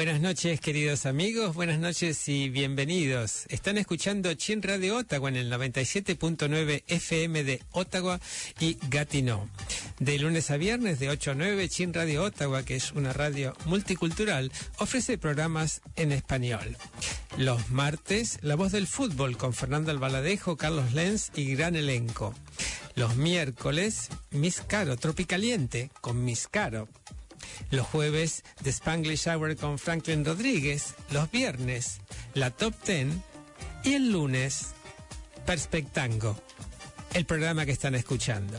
Buenas 0.00 0.22
noches, 0.22 0.62
queridos 0.62 1.04
amigos. 1.04 1.54
Buenas 1.54 1.78
noches 1.78 2.26
y 2.26 2.48
bienvenidos. 2.48 3.44
Están 3.50 3.76
escuchando 3.76 4.32
Chin 4.32 4.62
Radio 4.62 4.96
Ottawa 4.96 5.28
en 5.28 5.36
el 5.36 5.52
97.9 5.52 6.84
FM 6.86 7.44
de 7.44 7.62
Ottawa 7.72 8.18
y 8.58 8.78
Gatineau. 8.88 9.46
De 9.98 10.18
lunes 10.18 10.50
a 10.50 10.56
viernes 10.56 11.00
de 11.00 11.10
8 11.10 11.32
a 11.32 11.34
9, 11.34 11.68
Chin 11.68 11.92
Radio 11.92 12.22
Ottawa, 12.22 12.62
que 12.62 12.76
es 12.76 12.92
una 12.92 13.12
radio 13.12 13.52
multicultural, 13.66 14.50
ofrece 14.78 15.18
programas 15.18 15.82
en 15.96 16.12
español. 16.12 16.78
Los 17.36 17.68
martes, 17.68 18.38
La 18.40 18.54
Voz 18.54 18.72
del 18.72 18.86
Fútbol 18.86 19.36
con 19.36 19.52
Fernando 19.52 19.90
Albaladejo, 19.90 20.56
Carlos 20.56 20.94
Lenz 20.94 21.30
y 21.34 21.54
gran 21.54 21.76
elenco. 21.76 22.34
Los 22.94 23.16
miércoles, 23.16 24.08
Miss 24.30 24.62
Caro, 24.66 24.96
Tropicaliente 24.96 25.90
con 26.00 26.24
Miss 26.24 26.48
Caro. 26.48 26.88
Los 27.70 27.86
jueves, 27.86 28.42
The 28.62 28.70
Spanglish 28.70 29.28
Hour 29.28 29.56
con 29.56 29.78
Franklin 29.78 30.24
Rodríguez. 30.24 30.94
Los 31.10 31.30
viernes, 31.30 32.00
la 32.34 32.50
Top 32.50 32.74
Ten. 32.82 33.22
Y 33.84 33.94
el 33.94 34.12
lunes, 34.12 34.68
Perspectango, 35.46 36.36
el 37.14 37.24
programa 37.24 37.64
que 37.64 37.72
están 37.72 37.94
escuchando. 37.94 38.58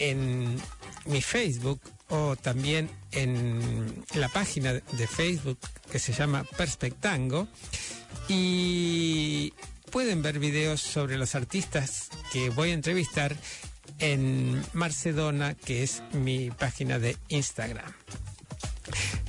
en 0.00 0.60
mi 1.04 1.22
Facebook 1.22 1.80
o 2.08 2.34
también 2.34 2.90
en 3.12 4.04
la 4.14 4.28
página 4.28 4.72
de 4.72 5.06
Facebook 5.06 5.60
que 5.88 6.00
se 6.00 6.12
llama 6.12 6.44
Perspectango 6.56 7.46
y 8.28 9.52
pueden 9.90 10.22
ver 10.22 10.38
videos 10.38 10.80
sobre 10.80 11.18
los 11.18 11.34
artistas 11.34 12.08
que 12.32 12.50
voy 12.50 12.70
a 12.70 12.74
entrevistar 12.74 13.36
en 13.98 14.62
Marcedona, 14.72 15.54
que 15.54 15.82
es 15.82 16.02
mi 16.12 16.50
página 16.50 16.98
de 16.98 17.16
Instagram. 17.28 17.92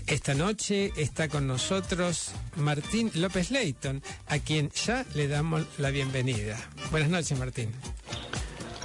Esta 0.07 0.33
noche 0.33 0.91
está 0.97 1.29
con 1.29 1.47
nosotros 1.47 2.31
Martín 2.55 3.11
López 3.15 3.51
Leighton, 3.51 4.03
a 4.27 4.39
quien 4.39 4.69
ya 4.71 5.05
le 5.15 5.27
damos 5.27 5.65
la 5.77 5.91
bienvenida. 5.91 6.57
Buenas 6.91 7.09
noches, 7.09 7.37
Martín. 7.39 7.71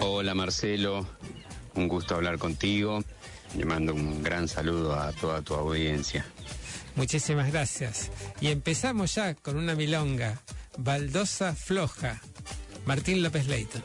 Hola 0.00 0.34
Marcelo, 0.34 1.06
un 1.74 1.88
gusto 1.88 2.14
hablar 2.14 2.38
contigo. 2.38 3.02
Le 3.56 3.64
mando 3.64 3.94
un 3.94 4.22
gran 4.22 4.46
saludo 4.46 4.94
a 4.94 5.12
toda 5.12 5.42
tu 5.42 5.54
audiencia. 5.54 6.24
Muchísimas 6.98 7.52
gracias. 7.52 8.10
Y 8.40 8.48
empezamos 8.48 9.14
ya 9.14 9.34
con 9.34 9.56
una 9.56 9.76
milonga, 9.76 10.42
baldosa 10.78 11.54
floja. 11.54 12.20
Martín 12.86 13.22
López 13.22 13.46
Leighton. 13.46 13.84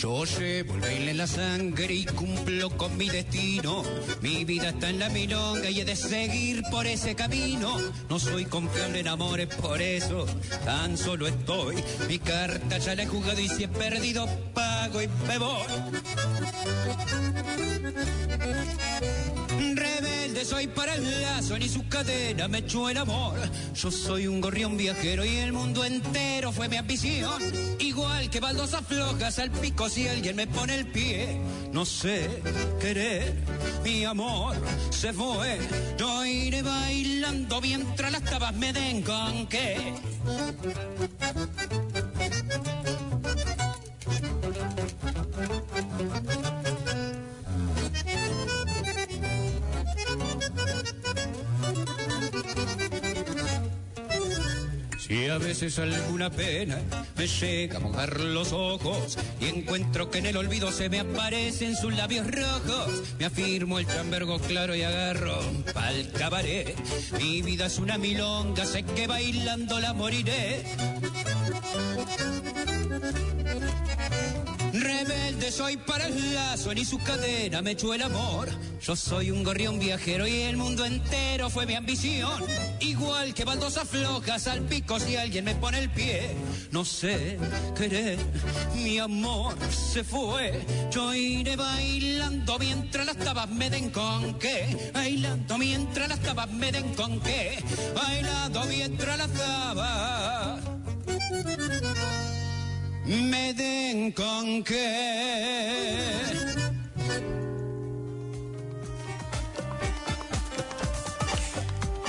Yo 0.00 0.24
llevo 0.24 0.74
el 0.74 0.80
baile 0.80 1.10
en 1.12 1.16
la 1.16 1.26
sangre 1.26 1.94
y 1.94 2.04
cumplo 2.04 2.68
con 2.76 2.98
mi 2.98 3.08
destino. 3.08 3.82
Mi 4.20 4.44
vida 4.44 4.68
está 4.68 4.90
en 4.90 4.98
la 4.98 5.08
milonga 5.08 5.70
y 5.70 5.80
he 5.80 5.84
de 5.86 5.96
seguir 5.96 6.62
por 6.70 6.86
ese 6.86 7.14
camino. 7.14 7.78
No 8.10 8.18
soy 8.18 8.44
confiable 8.44 9.00
en 9.00 9.08
amores, 9.08 9.46
por 9.46 9.80
eso 9.80 10.26
tan 10.66 10.98
solo 10.98 11.26
estoy. 11.26 11.76
Mi 12.08 12.18
carta 12.18 12.76
ya 12.76 12.94
la 12.94 13.04
he 13.04 13.06
jugado 13.06 13.40
y 13.40 13.48
si 13.48 13.64
he 13.64 13.68
perdido, 13.68 14.26
pago 14.52 15.00
y 15.00 15.08
me 15.26 15.38
voy. 15.38 15.66
Rebelde 19.76 20.44
soy 20.44 20.66
para 20.66 20.94
el 20.94 21.22
lazo, 21.22 21.58
ni 21.58 21.70
su 21.70 21.88
cadena 21.88 22.48
me 22.48 22.58
echó 22.58 22.90
el 22.90 22.98
amor. 22.98 23.38
Yo 23.74 23.90
soy 23.90 24.26
un 24.26 24.42
gorrión 24.42 24.76
viajero 24.76 25.24
y 25.24 25.36
el 25.36 25.54
mundo 25.54 25.86
entero 25.86 26.52
fue 26.52 26.68
mi 26.68 26.76
ambición. 26.76 27.40
Igual 28.06 28.30
que 28.30 28.38
baldosas 28.38 28.86
flojas 28.86 29.40
al 29.40 29.50
pico 29.50 29.88
si 29.88 30.06
alguien 30.06 30.36
me 30.36 30.46
pone 30.46 30.76
el 30.76 30.86
pie. 30.86 31.40
No 31.72 31.84
sé 31.84 32.40
querer, 32.80 33.34
mi 33.82 34.04
amor 34.04 34.54
se 34.90 35.12
fue. 35.12 35.58
Yo 35.98 36.24
iré 36.24 36.62
bailando 36.62 37.60
mientras 37.60 38.12
las 38.12 38.22
tabas 38.22 38.54
me 38.54 38.72
den 38.72 39.02
con 39.02 39.48
qué. 39.48 39.92
Si 55.00 55.28
a 55.28 55.38
veces 55.38 55.76
alguna 55.80 56.30
pena 56.30 56.78
me 57.16 57.26
llega 57.26 57.78
a 57.78 57.80
mojar 57.80 58.20
los 58.20 58.52
ojos 58.52 59.18
y 59.40 59.46
encuentro 59.46 60.10
que 60.10 60.18
en 60.18 60.26
el 60.26 60.36
olvido 60.36 60.70
se 60.70 60.88
me 60.88 61.00
aparecen 61.00 61.76
sus 61.76 61.94
labios 61.94 62.26
rojos, 62.30 63.02
me 63.18 63.26
afirmo 63.26 63.78
el 63.78 63.86
chambergo 63.86 64.38
claro 64.38 64.74
y 64.74 64.82
agarro 64.82 65.38
pa'l 65.72 66.10
cabaret. 66.12 66.76
Mi 67.18 67.42
vida 67.42 67.66
es 67.66 67.78
una 67.78 67.98
milonga, 67.98 68.64
sé 68.66 68.82
que 68.82 69.06
bailando 69.06 69.80
la 69.80 69.92
moriré. 69.92 70.64
Soy 75.50 75.76
para 75.76 76.06
el 76.06 76.34
lazo, 76.34 76.74
ni 76.74 76.84
su 76.84 76.98
cadena 76.98 77.62
me 77.62 77.72
echó 77.72 77.94
el 77.94 78.02
amor. 78.02 78.48
Yo 78.80 78.96
soy 78.96 79.30
un 79.30 79.44
gorrión 79.44 79.78
viajero 79.78 80.26
y 80.26 80.42
el 80.42 80.56
mundo 80.56 80.84
entero 80.84 81.50
fue 81.50 81.66
mi 81.66 81.74
ambición. 81.74 82.42
Igual 82.80 83.34
que 83.34 83.44
baldosas 83.44 83.88
flojas 83.88 84.46
al 84.46 84.62
pico 84.62 84.98
si 84.98 85.16
alguien 85.16 85.44
me 85.44 85.54
pone 85.54 85.78
el 85.78 85.90
pie. 85.90 86.30
No 86.70 86.84
sé 86.84 87.38
querer, 87.76 88.18
mi 88.74 88.98
amor 88.98 89.54
se 89.70 90.04
fue. 90.04 90.64
Yo 90.90 91.14
iré 91.14 91.56
bailando 91.56 92.58
mientras 92.58 93.06
las 93.06 93.16
tabas 93.16 93.48
me 93.48 93.70
den 93.70 93.90
con 93.90 94.38
qué. 94.38 94.90
Bailando 94.92 95.58
mientras 95.58 96.08
las 96.08 96.20
tabas 96.20 96.50
me 96.50 96.72
den 96.72 96.94
con 96.94 97.20
qué. 97.20 97.62
Bailando 97.94 98.64
mientras 98.64 99.18
las 99.18 99.32
tabas 99.32 100.60
me 103.06 103.54
den 103.54 104.12
con 104.12 104.62
qué. 104.64 106.22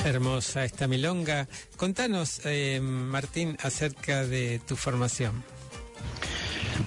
Hermosa 0.05 0.63
esta 0.63 0.87
milonga. 0.87 1.47
Contanos, 1.75 2.41
eh, 2.45 2.79
Martín, 2.81 3.57
acerca 3.61 4.25
de 4.25 4.59
tu 4.65 4.75
formación. 4.75 5.43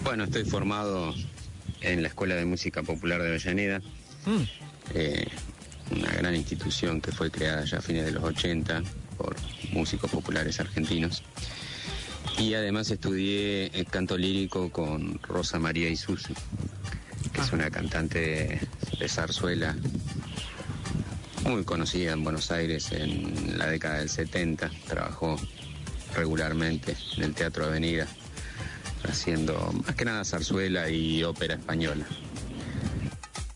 Bueno, 0.03 0.25
estoy 0.25 0.45
formado 0.45 1.15
en 1.83 2.03
la 2.03 2.09
Escuela 2.09 2.35
de 2.35 2.47
Música 2.47 2.83
Popular 2.83 3.21
de 3.23 3.29
Avellaneda, 3.29 3.81
Mm, 4.27 4.43
eh, 4.95 5.27
una 5.91 6.13
gran 6.13 6.35
institución 6.37 7.01
que 7.01 7.13
fue 7.13 7.31
creada 7.31 7.65
ya 7.65 7.79
a 7.79 7.81
fines 7.81 8.05
de 8.05 8.13
los 8.13 8.23
80 8.23 8.83
por 9.17 9.35
músicos 9.73 10.11
populares 10.11 10.61
argentinos. 10.61 11.23
Y 12.39 12.55
además 12.55 12.91
estudié 12.91 13.67
eh, 13.67 13.85
canto 13.85 14.17
lírico 14.17 14.71
con 14.71 15.21
Rosa 15.23 15.59
María 15.59 15.89
Isuzu, 15.89 16.35
que 17.33 17.41
es 17.41 17.53
una 17.53 17.71
cantante 17.71 18.61
de, 18.99 19.09
zarzuela 19.09 19.77
muy 21.45 21.65
conocida 21.65 22.13
en 22.13 22.25
Buenos 22.25 22.51
Aires 22.51 22.93
en 22.93 23.59
la 23.59 23.67
década 23.67 23.99
del 23.99 24.09
70. 24.09 24.71
Trabajó 24.87 25.37
regularmente 26.15 26.97
en 27.17 27.25
el 27.25 27.35
Teatro 27.35 27.67
Avenida, 27.67 28.07
haciendo 29.05 29.73
más 29.85 29.95
que 29.95 30.05
nada 30.05 30.25
zarzuela 30.25 30.91
y 30.91 31.23
ópera 31.23 31.55
española. 31.55 32.07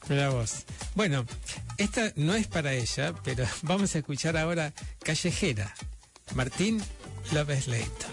mira 0.08 0.30
vos. 0.30 0.64
Bueno, 0.94 1.26
esta 1.76 2.12
no 2.16 2.34
es 2.34 2.46
para 2.46 2.72
ella, 2.72 3.14
pero 3.24 3.44
vamos 3.62 3.94
a 3.94 3.98
escuchar 3.98 4.36
ahora 4.36 4.72
Callejera. 5.02 5.74
Martín 6.34 6.82
López 7.32 7.68
Leighton. 7.68 8.03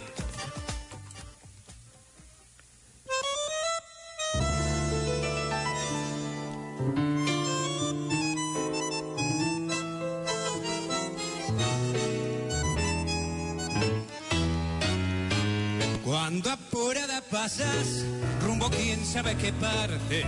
Qué 19.41 19.51
parte, 19.53 20.23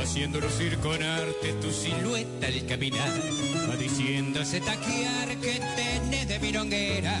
haciendo 0.00 0.40
lucir 0.40 0.78
con 0.78 1.02
arte 1.02 1.52
tu 1.60 1.72
silueta 1.72 2.46
al 2.46 2.66
caminar, 2.66 3.10
va 3.68 3.76
diciéndose 3.76 4.60
taquear 4.60 5.36
que 5.38 5.60
tenés 5.76 6.28
de 6.28 6.38
milonguera, 6.38 7.20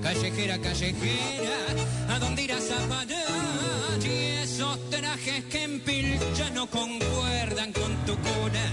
callejera, 0.00 0.58
callejera, 0.58 2.14
a 2.14 2.18
dónde 2.20 2.42
irás 2.42 2.70
a 2.70 2.88
parar, 2.88 4.04
y 4.04 4.42
esos 4.42 4.78
trajes 4.88 5.44
que 5.46 5.64
en 5.64 5.80
pilcha 5.80 6.50
no 6.50 6.68
concuerdan 6.68 7.72
con 7.72 7.92
tu 8.06 8.14
cuna. 8.16 8.64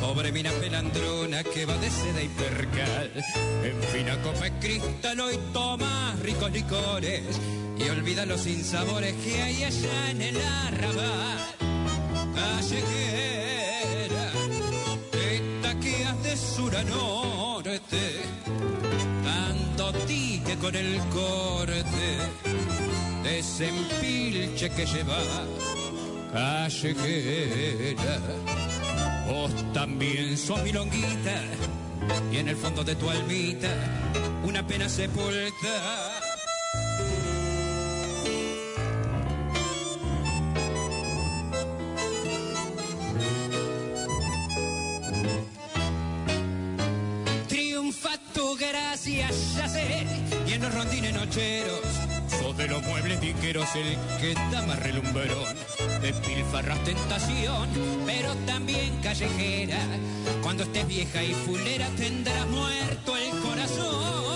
Pobre 0.00 0.32
mina 0.32 0.50
pelandrona 0.50 1.44
que 1.44 1.64
va 1.64 1.76
de 1.76 1.88
seda 1.88 2.22
y 2.22 2.28
percal. 2.28 3.12
En 3.62 3.82
fina 3.84 4.20
copa 4.20 4.50
cristal 4.58 5.18
y 5.32 5.52
toma 5.52 6.16
ricos 6.22 6.50
licores. 6.50 7.22
Y 7.78 7.88
olvida 7.88 8.26
los 8.26 8.42
sinsabores 8.42 9.14
que 9.24 9.42
hay 9.42 9.64
allá 9.64 10.10
en 10.10 10.22
el 10.22 10.36
arrabal. 10.36 11.38
Callejera, 12.34 14.32
te 15.10 15.40
taqueas 15.62 16.22
de 16.22 16.36
sur 16.36 16.76
a 16.76 16.84
norte. 16.84 18.20
Dando 19.24 19.92
tique 20.06 20.56
con 20.58 20.74
el 20.74 20.98
corte. 21.10 22.18
Desempilche 23.22 24.70
que 24.70 24.86
lleva. 24.86 25.18
Callejera. 26.32 28.18
Vos 29.26 29.50
también 29.72 30.36
sos 30.36 30.62
milonguita 30.62 31.42
y 32.32 32.38
en 32.38 32.48
el 32.48 32.56
fondo 32.56 32.82
de 32.84 32.94
tu 32.96 33.08
almita 33.08 33.68
una 34.44 34.66
pena 34.66 34.88
sepulta. 34.88 36.11
Rondines 50.82 51.14
nocheros 51.14 51.80
sos 52.40 52.56
de 52.56 52.66
los 52.66 52.82
muebles 52.82 53.20
diqueros 53.20 53.68
el 53.76 53.96
que 54.20 54.34
da 54.50 54.62
más 54.62 54.78
relumbrón. 54.80 55.54
Despilfarras 56.00 56.82
tentación, 56.82 57.68
pero 58.04 58.34
también 58.46 58.96
callejera. 59.02 59.78
Cuando 60.42 60.64
estés 60.64 60.86
vieja 60.88 61.22
y 61.22 61.34
fulera 61.34 61.88
tendrás 61.96 62.46
muerto 62.48 63.16
el 63.16 63.30
corazón. 63.40 64.32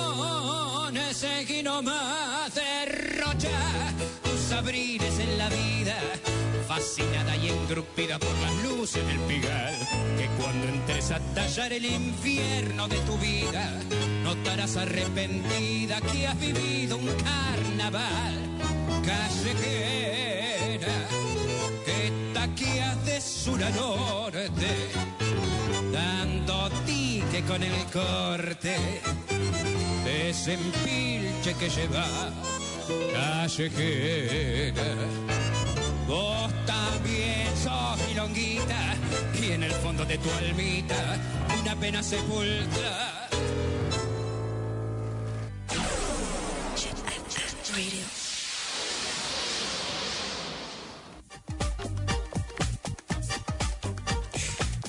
Seguí 1.13 1.63
nomás, 1.63 2.55
derrocha 2.55 3.49
tus 4.23 4.53
abriles 4.53 5.19
en 5.19 5.39
la 5.39 5.49
vida. 5.49 5.97
Fascinada 6.69 7.35
y 7.37 7.49
engrupida 7.49 8.19
por 8.19 8.37
las 8.39 8.55
luces 8.63 9.05
del 9.07 9.19
pigal. 9.21 9.75
Que 10.19 10.29
cuando 10.41 10.69
entres 10.69 11.11
a 11.11 11.19
tallar 11.35 11.73
el 11.73 11.87
infierno 11.87 12.87
de 12.87 12.99
tu 12.99 13.17
vida, 13.17 13.81
notarás 14.27 14.77
arrepentida 14.77 16.01
que 16.01 16.27
has 16.27 16.39
vivido 16.41 16.97
un 16.97 17.07
carnaval. 17.29 18.35
Callejera 19.07 20.97
que 21.87 22.13
taqueas 22.35 23.05
de 23.05 23.21
sur 23.21 23.63
a 23.63 23.71
norte, 23.71 24.71
dando 25.93 26.71
tique 26.85 27.41
con 27.45 27.63
el 27.63 27.79
corte, 27.93 28.75
desempilche 30.05 31.55
que 31.61 31.69
lleva 31.69 32.07
callejera. 33.15 34.89
Vos 36.09 36.51
también 36.67 37.47
sos 37.63 37.97
milonguita 38.09 38.83
y 39.41 39.53
en 39.53 39.63
el 39.63 39.73
fondo 39.73 40.05
de 40.05 40.19
tu 40.19 40.29
almita 40.31 41.17
una 41.61 41.77
pena 41.77 42.03
sepulta. 42.03 43.26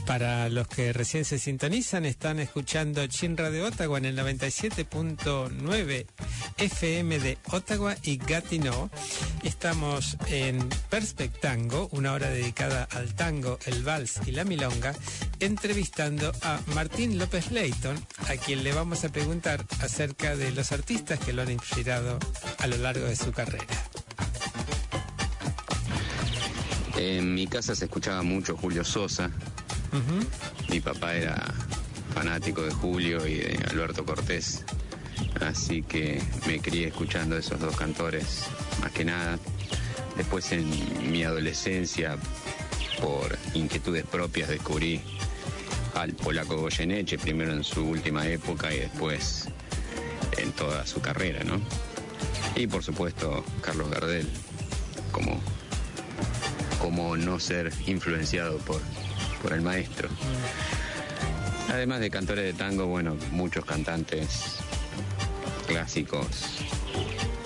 Para 0.08 0.48
los 0.48 0.70
que 0.70 0.94
recién 0.94 1.26
se 1.26 1.38
sintonizan, 1.38 2.06
están 2.06 2.40
escuchando 2.40 3.06
Chinra 3.08 3.52
de 3.52 3.62
Ottawa 3.62 3.98
en 3.98 4.06
el 4.06 4.18
97.9 4.18 6.06
FM 6.58 7.20
de 7.20 7.38
Ottawa 7.52 7.94
y 8.04 8.16
Gatineau. 8.16 8.90
Estamos 9.44 10.16
en 10.28 10.70
Perspectango, 10.90 11.90
una 11.92 12.14
hora 12.14 12.30
dedicada 12.30 12.88
al 12.92 13.16
tango, 13.16 13.60
el 13.66 13.84
vals 13.84 14.22
y 14.26 14.32
la 14.32 14.46
milonga, 14.46 14.96
entrevistando 15.42 16.32
a 16.42 16.62
Martín 16.74 17.20
López 17.20 17.52
Leighton, 17.52 17.98
a 18.30 18.38
quien 18.38 18.64
le 18.64 18.72
vamos 18.72 19.04
a 19.04 19.10
preguntar 19.10 19.66
acerca 19.82 20.38
de 20.38 20.52
los 20.54 20.72
artistas 20.72 21.20
que 21.20 21.34
lo 21.34 21.42
han 21.42 21.52
inspirado 21.52 22.18
a 22.60 22.68
lo 22.68 22.78
largo 22.78 23.06
de 23.06 23.16
su 23.18 23.34
carrera. 23.34 23.68
En 26.96 27.36
mi 27.36 27.46
casa 27.46 27.76
se 27.76 27.86
escuchaba 27.86 28.24
mucho 28.24 28.56
Julio 28.56 28.86
Sosa. 28.86 29.30
Mi 30.70 30.80
papá 30.80 31.16
era 31.16 31.54
fanático 32.14 32.62
de 32.62 32.72
Julio 32.72 33.26
y 33.28 33.36
de 33.36 33.66
Alberto 33.70 34.06
Cortés. 34.06 34.64
Así 35.42 35.84
que 35.84 36.22
me 36.48 36.60
crié 36.60 36.88
escuchando 36.88 37.38
esos 37.38 37.60
dos 37.60 37.76
cantores, 37.76 38.46
más 38.82 38.92
que 38.92 39.06
nada. 39.06 39.40
Después 40.16 40.52
en 40.52 40.70
mi 41.12 41.24
adolescencia, 41.24 42.18
por 43.02 43.38
inquietudes 43.54 44.06
propias, 44.06 44.50
descubrí 44.50 45.02
al 45.96 46.14
polaco 46.14 46.58
Goyeneche, 46.58 47.18
primero 47.18 47.54
en 47.54 47.64
su 47.64 47.84
última 47.84 48.28
época 48.28 48.74
y 48.74 48.80
después 48.80 49.48
en 50.38 50.52
toda 50.52 50.86
su 50.86 51.02
carrera, 51.02 51.44
¿no? 51.44 51.60
Y 52.56 52.68
por 52.68 52.84
supuesto 52.84 53.44
Carlos 53.62 53.90
Gardel, 53.90 54.28
como 55.12 55.40
cómo 56.80 57.18
no 57.18 57.40
ser 57.40 57.72
influenciado 57.86 58.58
por, 58.60 58.82
por 59.48 59.56
el 59.56 59.62
maestro. 59.62 60.10
Además 61.70 62.02
de 62.02 62.10
cantores 62.10 62.44
de 62.44 62.52
tango, 62.52 62.88
bueno, 62.88 63.16
muchos 63.32 63.64
cantantes 63.64 64.58
clásicos 65.68 66.60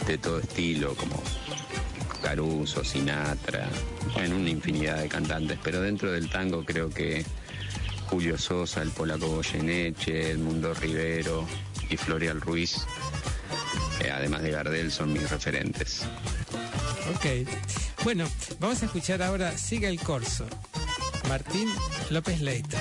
de 0.07 0.17
todo 0.17 0.39
estilo, 0.39 0.95
como 0.95 1.21
Caruso, 2.23 2.83
Sinatra, 2.83 3.69
bueno, 4.15 4.37
una 4.37 4.49
infinidad 4.49 4.97
de 4.97 5.09
cantantes, 5.09 5.59
pero 5.61 5.79
dentro 5.79 6.11
del 6.11 6.27
tango 6.27 6.65
creo 6.65 6.89
que 6.89 7.23
Julio 8.09 8.35
Sosa, 8.35 8.81
el 8.81 8.89
polaco 8.89 9.27
Goyeneche, 9.27 10.35
Mundo 10.37 10.73
Rivero 10.73 11.45
y 11.87 11.97
Florial 11.97 12.41
Ruiz, 12.41 12.77
eh, 14.03 14.09
además 14.09 14.41
de 14.41 14.49
Gardel, 14.49 14.91
son 14.91 15.13
mis 15.13 15.29
referentes. 15.29 16.01
Ok. 17.15 17.47
Bueno, 18.03 18.25
vamos 18.59 18.81
a 18.81 18.85
escuchar 18.85 19.21
ahora 19.21 19.55
Siga 19.55 19.87
el 19.87 19.99
Corso. 19.99 20.47
Martín 21.27 21.69
López 22.09 22.41
Leita. 22.41 22.77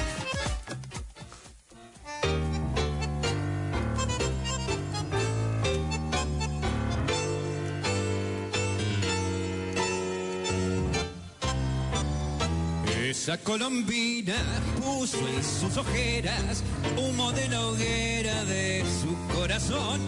Esa 13.10 13.36
colombina 13.38 14.34
puso 14.80 15.18
en 15.28 15.44
sus 15.44 15.76
ojeras 15.76 16.64
humo 16.96 17.30
de 17.32 17.48
la 17.48 17.66
hoguera 17.66 18.44
de 18.44 18.82
su 19.00 19.34
corazón. 19.36 20.00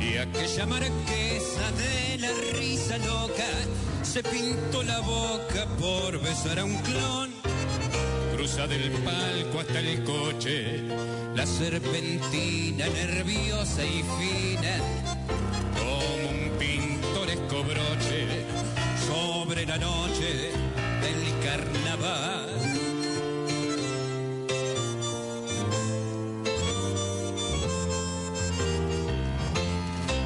Y 0.00 0.16
aquella 0.16 0.66
marquesa 0.66 1.70
de 1.76 2.18
la 2.18 2.30
risa 2.58 2.98
loca 2.98 3.44
se 4.02 4.22
pintó 4.22 4.82
la 4.82 5.00
boca 5.00 5.66
por 5.78 6.18
besar 6.22 6.58
a 6.58 6.64
un 6.64 6.76
clon. 6.78 7.35
Cruza 8.46 8.68
del 8.68 8.92
palco 9.02 9.58
hasta 9.58 9.80
el 9.80 10.04
coche, 10.04 10.80
la 11.34 11.44
serpentina 11.44 12.86
nerviosa 12.86 13.82
y 13.82 14.04
fina, 14.20 14.76
como 15.74 16.30
un 16.30 16.56
pintoresco 16.56 17.64
broche 17.64 18.46
sobre 19.04 19.66
la 19.66 19.78
noche 19.78 20.52
del 21.02 21.22
carnaval. 21.44 22.46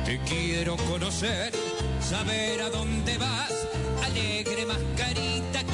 Te 0.05 0.21
quiero 0.29 0.77
conocer, 0.77 1.55
saber 2.03 2.61
a 2.61 2.69
dónde 2.69 3.17
vas, 3.17 3.67
alegre 4.05 4.67
mascarita 4.67 5.70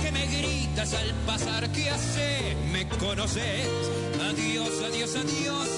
al 0.78 1.14
pasar, 1.26 1.72
¿qué 1.72 1.88
haces? 1.88 2.54
¿Me 2.70 2.86
conoces? 2.98 3.66
Adiós, 4.20 4.70
adiós, 4.86 5.16
adiós. 5.16 5.68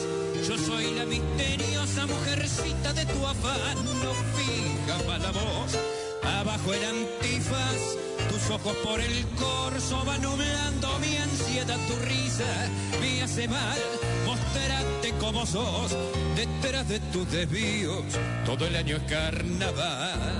Yo 0.48 0.58
soy 0.58 0.90
la 0.90 1.06
misteriosa 1.06 2.06
mujercita 2.06 2.92
de 2.94 3.06
tu 3.06 3.24
afán, 3.24 3.76
no 3.84 4.12
fija 4.34 5.18
la 5.18 5.30
voz. 5.30 5.78
Abajo 6.40 6.74
el 6.74 6.84
antifaz, 6.84 7.96
tus 8.28 8.50
ojos 8.50 8.76
por 8.78 9.00
el 9.00 9.24
corso 9.36 10.04
van 10.04 10.20
nublando 10.20 10.98
mi 10.98 11.16
ansiedad, 11.16 11.78
tu 11.86 11.94
risa 12.04 12.68
me 13.00 13.22
hace 13.22 13.46
mal. 13.46 13.78
Mostrate 14.26 15.12
como 15.20 15.46
sos, 15.46 15.96
detrás 16.34 16.88
de 16.88 16.98
tus 17.12 17.30
desvíos, 17.30 18.02
todo 18.44 18.66
el 18.66 18.74
año 18.74 18.96
es 18.96 19.02
carnaval. 19.04 20.37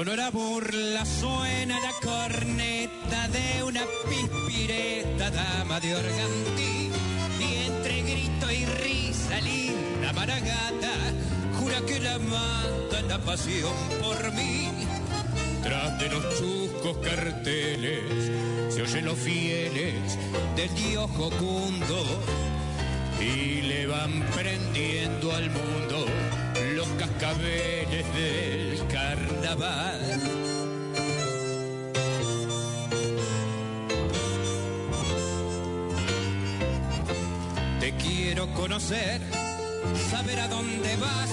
Sonora 0.00 0.30
burla 0.30 1.04
suena 1.04 1.78
la 1.78 1.92
corneta 2.00 3.28
de 3.28 3.62
una 3.64 3.82
pispireta 4.08 5.30
dama 5.30 5.78
de 5.78 5.94
organtí. 5.94 6.90
Y 7.38 7.66
entre 7.66 8.00
grito 8.00 8.50
y 8.50 8.64
risa 8.64 9.38
linda 9.42 10.14
maragata, 10.14 10.94
jura 11.58 11.82
que 11.86 12.00
la 12.00 12.18
mata 12.18 13.02
la 13.10 13.18
pasión 13.18 13.74
por 14.00 14.32
mí. 14.32 14.70
Tras 15.62 15.98
de 15.98 16.08
los 16.08 16.38
chuscos 16.38 16.96
carteles 17.06 18.32
se 18.72 18.80
oyen 18.80 19.04
los 19.04 19.18
fieles 19.18 20.16
del 20.56 20.74
dios 20.76 21.10
Jocundo 21.10 22.02
y 23.20 23.60
le 23.60 23.86
van 23.86 24.22
prendiendo 24.34 25.30
al 25.30 25.50
mundo 25.50 26.06
los 26.74 26.88
cascabeles 26.98 28.06
del 28.14 28.79
Te 37.80 37.92
quiero 37.96 38.52
conocer, 38.54 39.20
saber 40.10 40.38
a 40.40 40.48
dónde 40.48 40.96
vas, 40.96 41.30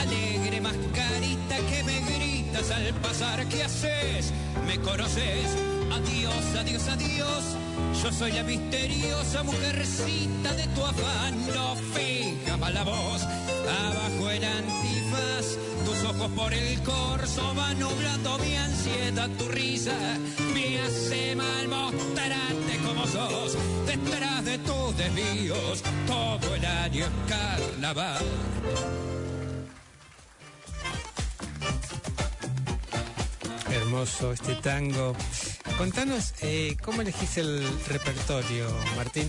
alegre 0.00 0.60
mascarita 0.60 1.56
que 1.68 1.82
me 1.84 2.00
gritas 2.00 2.70
al 2.70 2.94
pasar, 2.94 3.46
¿qué 3.48 3.64
haces? 3.64 4.32
¿Me 4.66 4.78
conoces? 4.78 5.46
Adiós, 5.92 6.44
adiós, 6.58 6.88
adiós. 6.88 7.56
Yo 8.02 8.12
soy 8.12 8.32
la 8.32 8.42
misteriosa 8.44 9.42
mujercita 9.42 10.52
de 10.54 10.66
tu 10.68 10.84
afán, 10.84 11.46
no 11.54 11.76
fija 11.94 12.56
la 12.70 12.84
voz. 12.84 13.22
Abajo 13.22 14.30
el 14.30 14.44
antifaz, 14.44 15.58
tus 15.84 16.04
ojos 16.04 16.30
por 16.32 16.52
el 16.52 16.82
corso 16.82 17.54
van 17.54 17.78
nublando 17.78 18.38
mi 18.38 18.56
ansiedad, 18.56 19.28
tu 19.38 19.48
risa 19.48 19.96
me 20.54 20.80
hace 20.80 21.34
mal 21.36 21.68
mostrarte 21.68 22.78
como 22.86 23.06
sos. 23.06 23.56
Detrás 23.86 24.44
de 24.44 24.58
tus 24.58 24.96
desvíos, 24.96 25.82
todo 26.06 26.54
el 26.54 26.64
año 26.64 27.04
es 27.04 27.10
carnaval. 27.28 28.24
Hermoso 33.70 34.32
este 34.32 34.54
tango. 34.56 35.14
Contanos, 35.78 36.34
eh, 36.42 36.76
¿cómo 36.82 37.02
elegís 37.02 37.38
el 37.38 37.64
repertorio, 37.88 38.68
Martín? 38.96 39.28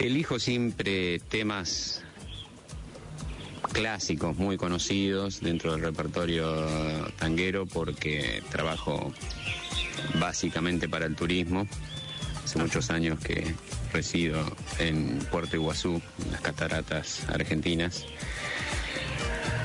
Elijo 0.00 0.38
siempre 0.38 1.20
temas 1.20 2.03
clásicos, 3.74 4.36
muy 4.36 4.56
conocidos 4.56 5.40
dentro 5.40 5.72
del 5.72 5.82
repertorio 5.82 6.46
tanguero 7.18 7.66
porque 7.66 8.40
trabajo 8.48 9.12
básicamente 10.18 10.88
para 10.88 11.06
el 11.06 11.16
turismo. 11.16 11.66
Hace 12.44 12.58
muchos 12.60 12.90
años 12.90 13.18
que 13.18 13.52
resido 13.92 14.40
en 14.78 15.18
Puerto 15.30 15.56
Iguazú, 15.56 16.00
en 16.24 16.32
las 16.32 16.40
cataratas 16.40 17.28
argentinas, 17.28 18.06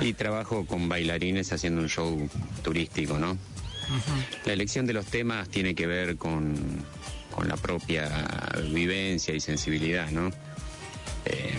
y 0.01 0.13
trabajo 0.13 0.65
con 0.65 0.89
bailarines 0.89 1.53
haciendo 1.53 1.81
un 1.81 1.89
show 1.89 2.29
turístico, 2.63 3.19
¿no? 3.19 3.37
La 4.45 4.53
elección 4.53 4.87
de 4.87 4.93
los 4.93 5.05
temas 5.05 5.49
tiene 5.49 5.75
que 5.75 5.85
ver 5.85 6.17
con, 6.17 6.55
con 7.31 7.47
la 7.47 7.57
propia 7.57 8.09
vivencia 8.71 9.35
y 9.35 9.39
sensibilidad, 9.39 10.09
¿no? 10.09 10.29
Eh, 11.25 11.53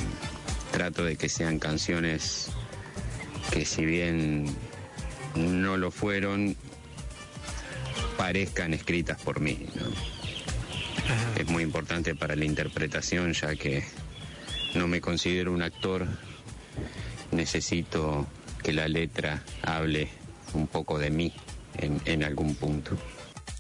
trato 0.71 1.05
de 1.05 1.17
que 1.17 1.29
sean 1.29 1.59
canciones 1.59 2.49
que 3.51 3.65
si 3.65 3.85
bien 3.85 4.47
no 5.35 5.77
lo 5.77 5.91
fueron, 5.91 6.57
parezcan 8.17 8.75
escritas 8.75 9.21
por 9.21 9.41
mí, 9.41 9.67
¿no? 9.77 9.87
Es 11.37 11.49
muy 11.49 11.63
importante 11.63 12.15
para 12.15 12.37
la 12.37 12.45
interpretación, 12.45 13.33
ya 13.33 13.57
que 13.57 13.85
no 14.75 14.87
me 14.87 15.01
considero 15.01 15.53
un 15.53 15.63
actor, 15.63 16.07
necesito 17.33 18.27
que 18.63 18.73
la 18.73 18.87
letra 18.87 19.43
hable 19.63 20.09
un 20.55 20.67
poco 20.67 20.99
de 20.99 21.11
mí 21.11 21.33
en, 21.79 22.01
en 22.05 22.23
algún 22.23 22.55
punto. 22.55 22.97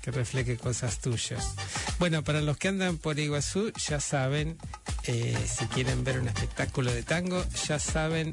Que 0.03 0.11
refleje 0.11 0.57
cosas 0.57 1.01
tuyas. 1.01 1.55
Bueno, 1.99 2.23
para 2.23 2.41
los 2.41 2.57
que 2.57 2.69
andan 2.69 2.97
por 2.99 3.19
Iguazú, 3.19 3.73
ya 3.89 4.01
saben, 4.01 4.57
eh, 5.05 5.37
si 5.47 5.67
quieren 5.67 6.05
ver 6.05 6.21
un 6.21 6.29
espectáculo 6.29 6.93
de 6.93 7.03
tango, 7.03 7.45
ya 7.67 7.79
saben 7.79 8.33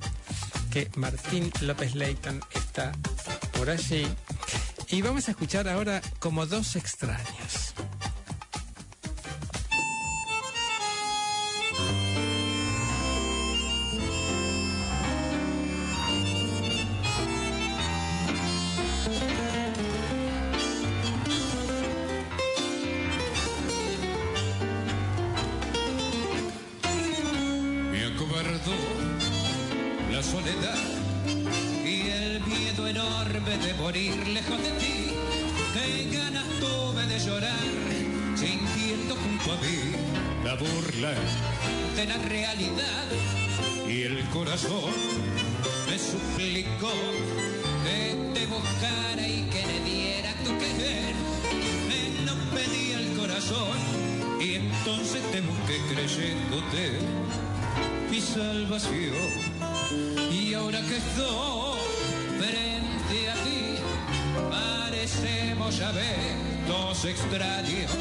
que 0.72 0.90
Martín 0.96 1.52
López 1.62 1.96
Leighton 1.96 2.42
está 2.54 2.92
por 3.58 3.70
allí. 3.70 4.08
Y 4.90 5.02
vamos 5.02 5.28
a 5.28 5.32
escuchar 5.32 5.68
ahora 5.68 6.02
como 6.20 6.46
dos 6.46 6.76
extraños. 6.76 7.74
Salvación. 58.38 59.16
Y 60.32 60.54
ahora 60.54 60.80
que 60.82 60.98
estoy 60.98 61.80
frente 62.40 63.18
a 63.32 63.36
ti, 63.46 63.62
parecemos 64.52 65.78
ya 65.80 65.92
ver 65.92 66.36
dos 66.68 67.04
extraños, 67.06 67.92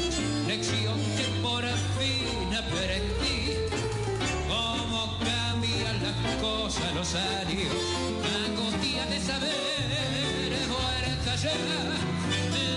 lección 0.47 0.99
que 1.17 1.25
por 1.41 1.63
fin 1.97 2.49
aprendí. 2.63 3.37
Cómo 4.47 5.17
cambian 5.31 5.97
las 6.05 6.35
cosas 6.39 6.93
los 6.93 7.15
años, 7.15 7.73
angustia 8.45 9.05
de 9.07 9.19
saber, 9.19 10.51
muerta 10.75 11.35
ya 11.43 11.55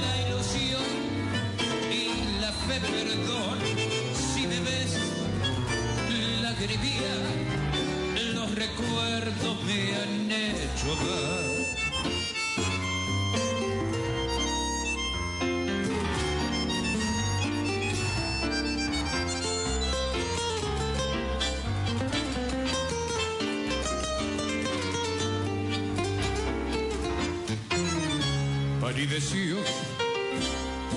la 0.01 0.13
ilusión 0.25 0.89
y 1.93 2.41
la 2.41 2.53
fe, 2.53 2.81
perdón, 2.81 3.70
amar. 10.89 11.81
Palideció 28.81 29.57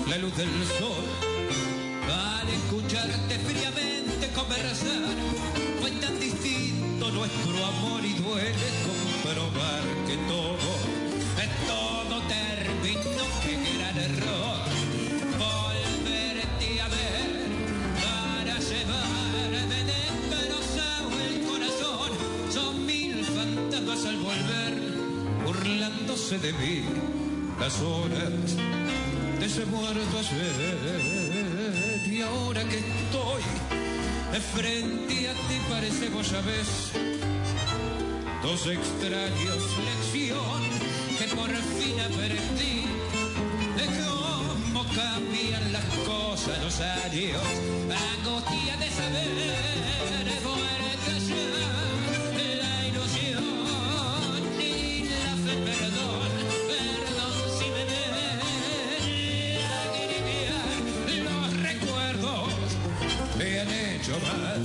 la 0.08 0.18
luz 0.18 0.36
del 0.36 0.48
sol 0.78 1.04
al 2.10 2.48
escucharte 2.48 3.38
fríamente 3.38 4.28
conversar. 4.34 5.14
Fue 5.80 5.90
tan 5.92 6.18
distinto 6.18 7.10
nuestro 7.10 7.64
amor 7.66 7.93
de 26.44 26.52
mí 26.52 26.84
las 27.58 27.80
horas 27.80 28.56
de 29.40 29.46
ese 29.46 29.64
muerto 29.64 30.18
ayer. 30.18 31.00
Y 32.06 32.20
ahora 32.20 32.62
que 32.64 32.78
estoy 32.80 33.42
de 34.30 34.40
frente 34.40 35.28
a 35.30 35.32
ti 35.32 35.56
parecemos 35.70 36.30
ya 36.30 36.42
ves 36.42 36.92
dos 38.42 38.66
extraños 38.66 39.62
lección 39.88 40.60
que 41.18 41.34
por 41.34 41.50
fin 41.78 41.98
aprendí 42.08 42.76
de 43.78 43.86
cómo 44.04 44.84
cambian 44.94 45.72
las 45.72 45.84
cosas 46.06 46.62
los 46.62 46.78
años. 46.78 47.42
Angustia 48.18 48.76
de 48.76 48.90
saber 48.90 49.73
Yeah. 64.36 64.63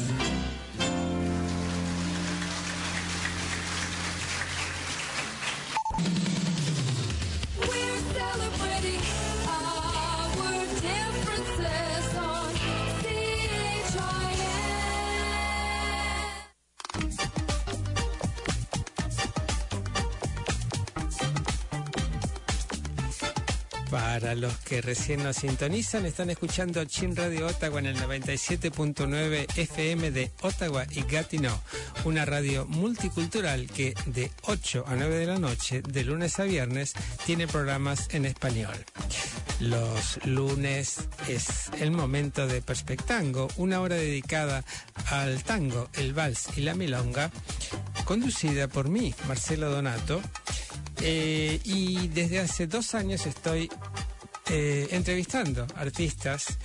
Para 24.20 24.36
los 24.36 24.54
que 24.58 24.82
recién 24.82 25.24
nos 25.24 25.38
sintonizan, 25.38 26.06
están 26.06 26.30
escuchando 26.30 26.84
Chin 26.84 27.16
Radio 27.16 27.48
Ottawa 27.48 27.80
en 27.80 27.86
el 27.86 27.96
97.9 27.96 29.48
FM 29.56 30.12
de 30.12 30.30
Ottawa 30.42 30.86
y 30.92 31.04
Gatineau, 31.04 31.58
una 32.04 32.26
radio 32.26 32.66
multicultural 32.66 33.68
que 33.68 33.94
de 34.08 34.30
8 34.42 34.84
a 34.86 34.96
9 34.98 35.20
de 35.20 35.26
la 35.26 35.40
noche, 35.40 35.82
de 35.82 36.04
lunes 36.04 36.38
a 36.38 36.44
viernes, 36.44 36.96
tiene 37.26 37.48
programas 37.48 38.10
en 38.14 38.26
español. 38.26 38.76
Los 39.62 40.20
lunes 40.26 40.98
es 41.30 41.72
el 41.80 41.92
momento 41.92 42.46
de 42.46 42.62
Perspectango, 42.62 43.48
una 43.56 43.80
hora 43.80 43.96
dedicada 43.96 44.66
al 45.06 45.42
tango, 45.46 45.88
el 45.94 46.14
vals 46.14 46.58
y 46.58 46.62
la 46.62 46.76
milonga, 46.76 47.32
conducida 48.04 48.68
por 48.68 48.90
mí, 48.90 49.16
Marcelo 49.30 49.72
Donato, 49.72 50.22
eh, 51.02 51.62
y 51.64 52.10
desde 52.10 52.40
hace 52.40 52.68
dos 52.68 52.94
años 52.94 53.26
estoy 53.26 53.70
eh, 54.50 54.88
entrevistando 54.92 55.68
artistas 55.76 56.58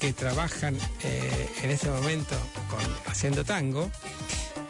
que 0.00 0.12
trabajan 0.12 0.76
eh, 1.02 1.48
en 1.62 1.70
este 1.70 1.88
momento 1.88 2.36
con, 2.68 2.80
haciendo 3.10 3.44
tango. 3.44 3.90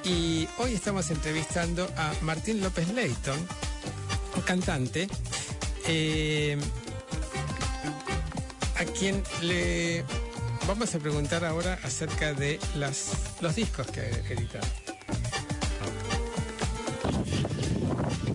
Y 0.04 0.48
hoy 0.58 0.74
estamos 0.74 1.10
entrevistando 1.10 1.88
a 1.96 2.12
Martín 2.22 2.60
López 2.60 2.88
Leighton, 2.88 3.38
cantante, 4.44 5.08
eh, 5.86 6.56
a 8.76 8.84
quien 8.84 9.22
le 9.42 10.04
vamos 10.66 10.94
a 10.94 10.98
preguntar 10.98 11.44
ahora 11.44 11.78
acerca 11.82 12.32
de 12.32 12.58
los 12.76 13.54
discos 13.54 13.86
que 13.88 14.00
ha 14.00 14.08
editado. 14.32 14.66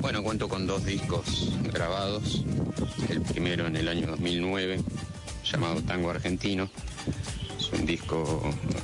Bueno, 0.07 0.23
cuento 0.23 0.47
con 0.47 0.65
dos 0.65 0.85
discos 0.85 1.51
grabados. 1.73 2.45
El 3.09 3.19
primero 3.23 3.67
en 3.67 3.75
el 3.75 3.89
año 3.89 4.07
2009, 4.07 4.79
llamado 5.43 5.81
Tango 5.81 6.09
Argentino. 6.09 6.69
Es 7.59 7.69
un 7.77 7.85
disco 7.85 8.41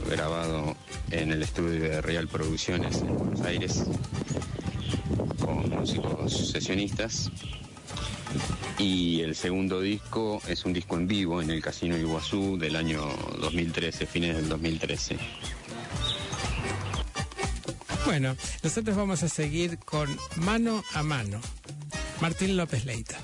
grabado 0.10 0.76
en 1.12 1.32
el 1.32 1.42
estudio 1.42 1.80
de 1.80 2.02
Real 2.02 2.28
Producciones 2.28 2.98
en 2.98 3.18
Buenos 3.18 3.40
Aires, 3.40 3.86
con 5.40 5.70
músicos 5.70 6.52
sesionistas. 6.52 7.32
Y 8.78 9.22
el 9.22 9.34
segundo 9.36 9.80
disco 9.80 10.42
es 10.50 10.66
un 10.66 10.74
disco 10.74 10.98
en 10.98 11.08
vivo 11.08 11.42
en 11.42 11.52
el 11.52 11.62
Casino 11.62 11.98
Iguazú 11.98 12.58
del 12.58 12.76
año 12.76 13.02
2013, 13.40 14.08
fines 14.08 14.36
del 14.36 14.50
2013. 14.50 15.18
Bueno, 18.14 18.38
nosotros 18.62 18.96
vamos 18.96 19.24
a 19.24 19.28
seguir 19.28 19.80
con 19.80 20.08
Mano 20.36 20.84
a 20.94 21.02
Mano. 21.02 21.42
Martín 22.22 22.56
López 22.56 22.86
Leita. 22.86 23.18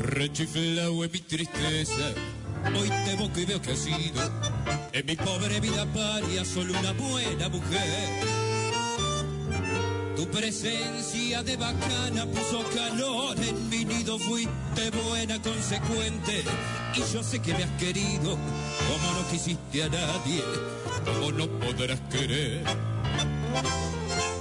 Rechiflao 0.00 1.04
en 1.04 1.12
mi 1.12 1.20
tristeza, 1.20 2.12
hoy 2.76 2.88
te 2.88 3.12
evoco 3.12 3.38
y 3.38 3.44
veo 3.44 3.62
que 3.62 3.70
has 3.70 3.78
sido 3.78 4.45
en 4.96 5.04
mi 5.04 5.14
pobre 5.14 5.60
vida 5.60 5.84
paria 5.92 6.42
solo 6.42 6.72
una 6.78 6.92
buena 6.92 7.48
mujer. 7.50 8.08
Tu 10.16 10.26
presencia 10.28 11.42
de 11.42 11.56
bacana 11.56 12.24
puso 12.24 12.64
calor 12.74 13.36
en 13.38 13.68
mi 13.68 13.84
nido, 13.84 14.18
fuiste 14.18 14.90
buena, 15.04 15.40
consecuente. 15.42 16.42
Y 16.94 17.12
yo 17.12 17.22
sé 17.22 17.40
que 17.40 17.52
me 17.52 17.64
has 17.64 17.70
querido 17.72 18.38
como 18.88 19.12
no 19.12 19.28
quisiste 19.30 19.82
a 19.82 19.88
nadie, 19.90 20.42
como 21.04 21.30
no 21.30 21.46
podrás 21.58 22.00
querer. 22.10 22.64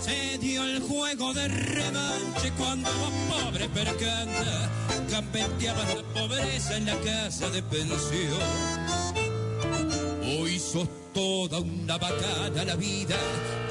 Se 0.01 0.37
dio 0.37 0.63
el 0.63 0.79
juego 0.79 1.33
de 1.33 1.49
revanche 1.49 2.51
cuando 2.57 2.89
vos, 2.89 3.43
pobre 3.43 3.67
percanta, 3.67 4.69
campeteabas 5.11 5.95
la 5.95 6.03
pobreza 6.13 6.77
en 6.77 6.85
la 6.85 6.95
casa 7.01 7.49
de 7.49 7.61
pensión. 7.61 8.84
Toda 11.13 11.59
una 11.59 11.97
bacana 11.97 12.65
la 12.65 12.75
vida, 12.75 13.15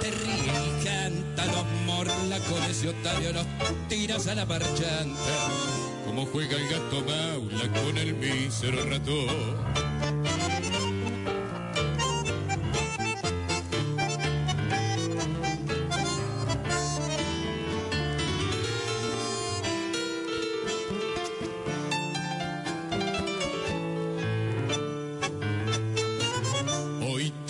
te 0.00 0.10
ríe 0.10 0.80
y 0.80 0.84
canta 0.84 1.44
los 1.44 1.66
morla 1.84 2.38
con 2.48 2.62
ese 2.62 2.88
otario, 2.88 3.34
los 3.34 3.46
tiras 3.88 4.26
a 4.28 4.34
la 4.34 4.46
marchanta. 4.46 5.34
Como 6.06 6.24
juega 6.24 6.56
el 6.56 6.66
gato 6.66 7.02
maula 7.02 7.70
con 7.82 7.98
el 7.98 8.14
mísero 8.14 8.82
ratón. 8.88 9.83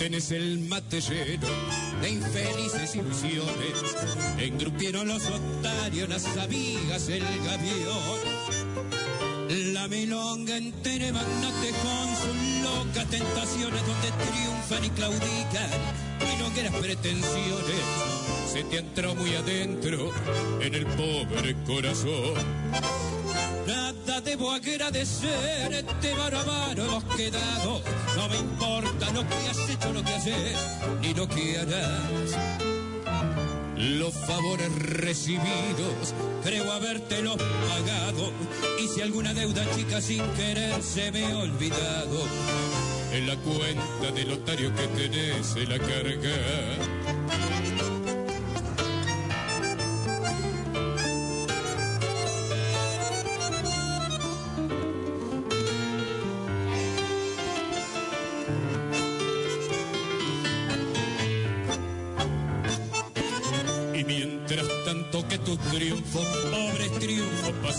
Tenés 0.05 0.29
el 0.29 0.59
mate 0.59 1.01
lleno 1.01 1.47
de 1.99 2.09
infelices 2.11 2.95
ilusiones. 2.95 3.95
Engrupieron 4.37 5.07
los 5.07 5.23
otarios, 5.25 6.07
las 6.07 6.27
amigas, 6.37 7.09
el 7.09 7.23
gavión. 7.23 8.19
La 9.73 9.87
milonga 9.87 10.57
entera 10.57 11.07
emanate 11.07 11.71
con 11.81 12.07
sus 12.21 12.63
locas 12.63 13.09
tentaciones 13.09 13.81
donde 13.81 14.11
triunfan 14.29 14.85
y 14.85 14.89
claudican 14.91 15.71
milongueras 16.19 16.75
pretensiones. 16.75 17.83
Se 18.53 18.63
te 18.63 18.77
entró 18.77 19.15
muy 19.15 19.33
adentro 19.33 20.11
en 20.61 20.75
el 20.75 20.85
pobre 20.85 21.55
corazón. 21.65 23.04
Debo 24.45 24.53
agradecer, 24.53 25.73
este 25.73 26.13
barabaro 26.13 26.83
hemos 26.83 27.03
quedado. 27.15 27.81
No 28.15 28.29
me 28.29 28.37
importa 28.37 29.11
lo 29.11 29.27
que 29.27 29.49
has 29.49 29.69
hecho, 29.69 29.91
lo 29.91 30.03
que 30.03 30.13
haces, 30.13 30.57
ni 31.01 31.15
lo 31.15 31.27
que 31.27 31.57
harás. 31.57 32.37
Los 33.75 34.13
favores 34.13 34.71
recibidos, 34.75 36.13
creo 36.43 36.71
habértelos 36.71 37.37
pagado. 37.37 38.31
Y 38.83 38.87
si 38.87 39.01
alguna 39.01 39.33
deuda 39.33 39.65
chica 39.75 39.99
sin 39.99 40.21
querer 40.33 40.79
se 40.83 41.11
me 41.11 41.25
ha 41.25 41.39
olvidado, 41.39 42.19
en 43.13 43.25
la 43.25 43.35
cuenta 43.37 44.11
del 44.13 44.31
otario 44.31 44.71
que 44.75 44.87
tenés 44.89 45.47
se 45.47 45.65
la 45.65 45.79
carga. 45.79 46.84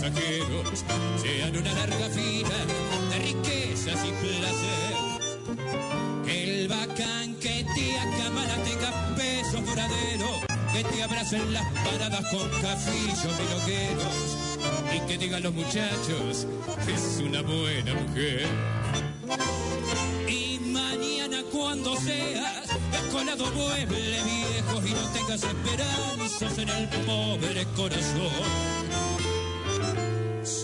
Pasajeros, 0.09 0.85
sean 1.21 1.57
una 1.57 1.73
larga 1.73 2.09
fila 2.09 2.49
de 3.09 3.19
riquezas 3.19 4.05
y 4.05 4.11
placer. 4.11 4.95
Que 6.25 6.43
el 6.43 6.67
bacán 6.67 7.35
que 7.35 7.65
te 7.75 7.97
acamala 7.97 8.55
tenga 8.63 9.15
pesos 9.15 9.65
duraderos, 9.65 10.41
que 10.73 10.83
te 10.83 11.03
abracen 11.03 11.53
las 11.53 11.65
paradas 11.83 12.25
con 12.31 12.49
cafillos 12.61 13.33
milongueros, 13.39 14.37
y 14.95 14.99
que 15.07 15.17
digan 15.17 15.43
los 15.43 15.53
muchachos 15.53 16.47
que 16.85 16.93
es 16.93 17.21
una 17.23 17.41
buena 17.41 17.93
mujer. 17.93 18.47
Y 20.27 20.59
mañana 20.59 21.43
cuando 21.51 21.95
seas 21.97 22.67
colado 23.11 23.51
mueble 23.51 24.21
viejo 24.23 24.85
y 24.85 24.91
no 24.91 25.09
tengas 25.09 25.43
esperanzas 25.43 26.57
en 26.57 26.69
el 26.69 26.87
pobre 27.05 27.65
corazón. 27.75 28.86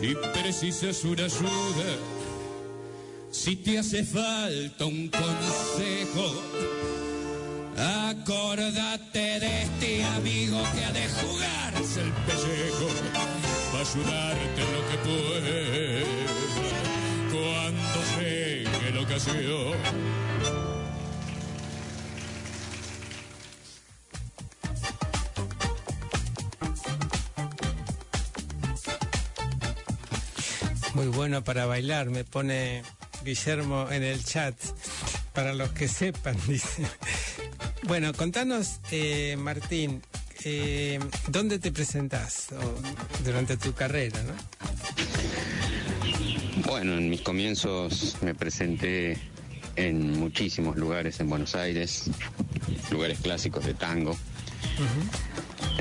Si 0.04 0.16
precisas 0.16 1.06
una 1.06 1.24
ayuda, 1.24 1.96
si 3.32 3.56
te 3.56 3.80
hace 3.80 4.04
falta 4.04 4.86
un 4.86 5.08
consejo, 5.08 6.26
acordate 8.12 9.40
de 9.40 9.62
este 9.62 10.04
amigo 10.04 10.62
que 10.74 10.84
ha 10.84 10.92
de 10.92 11.08
jugarse 11.08 12.02
el 12.02 12.12
pellejo 12.12 12.90
para 13.72 13.84
ayudarte 13.86 14.62
en 14.62 14.74
lo 14.74 14.82
que 14.90 14.98
puede 15.08 16.04
cuando 17.32 18.00
llegue 18.20 18.92
la 18.94 19.02
ocasión. 19.04 20.63
Bueno 31.24 31.42
para 31.42 31.66
bailar, 31.66 32.10
me 32.10 32.26
pone 32.26 32.84
Guillermo 33.24 33.88
en 33.90 34.04
el 34.04 34.26
chat. 34.26 34.56
Para 35.32 35.54
los 35.54 35.70
que 35.70 35.88
sepan, 35.88 36.36
dice. 36.50 36.84
Bueno, 37.84 38.12
contanos, 38.12 38.82
eh, 38.92 39.38
Martín, 39.40 40.02
eh, 40.44 41.00
¿dónde 41.30 41.60
te 41.60 41.72
presentás 41.72 42.48
o 42.52 43.24
durante 43.24 43.56
tu 43.56 43.72
carrera? 43.72 44.22
¿no? 44.24 44.34
Bueno, 46.66 46.98
en 46.98 47.10
mis 47.10 47.22
comienzos 47.22 48.18
me 48.22 48.36
presenté 48.36 49.18
en 49.78 50.20
muchísimos 50.20 50.76
lugares 50.76 51.22
en 51.22 51.30
Buenos 51.30 51.56
Aires, 51.56 52.10
lugares 52.92 53.20
clásicos 53.20 53.66
de 53.66 53.76
tango, 53.76 54.18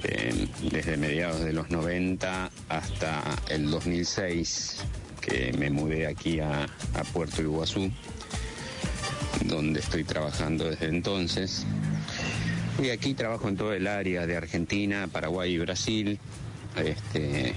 eh, 0.05 0.47
desde 0.71 0.97
mediados 0.97 1.41
de 1.41 1.53
los 1.53 1.69
90 1.69 2.49
hasta 2.69 3.25
el 3.49 3.73
2006, 3.73 4.85
que 5.23 5.55
me 5.57 5.71
mudé 5.71 6.07
aquí 6.07 6.41
a, 6.41 6.67
Puerto 7.13 7.41
Iguazú, 7.41 7.91
donde 9.47 9.81
estoy 9.81 10.05
trabajando 10.05 10.69
desde 10.69 10.89
entonces. 10.89 11.65
Y 12.83 12.91
aquí 12.91 13.15
trabajo 13.15 13.49
en 13.49 13.57
todo 13.57 13.73
el 13.73 13.87
área 13.87 14.27
de 14.27 14.37
Argentina, 14.37 15.09
Paraguay 15.11 15.55
y 15.55 15.59
Brasil. 15.59 16.19
Este, 16.77 17.55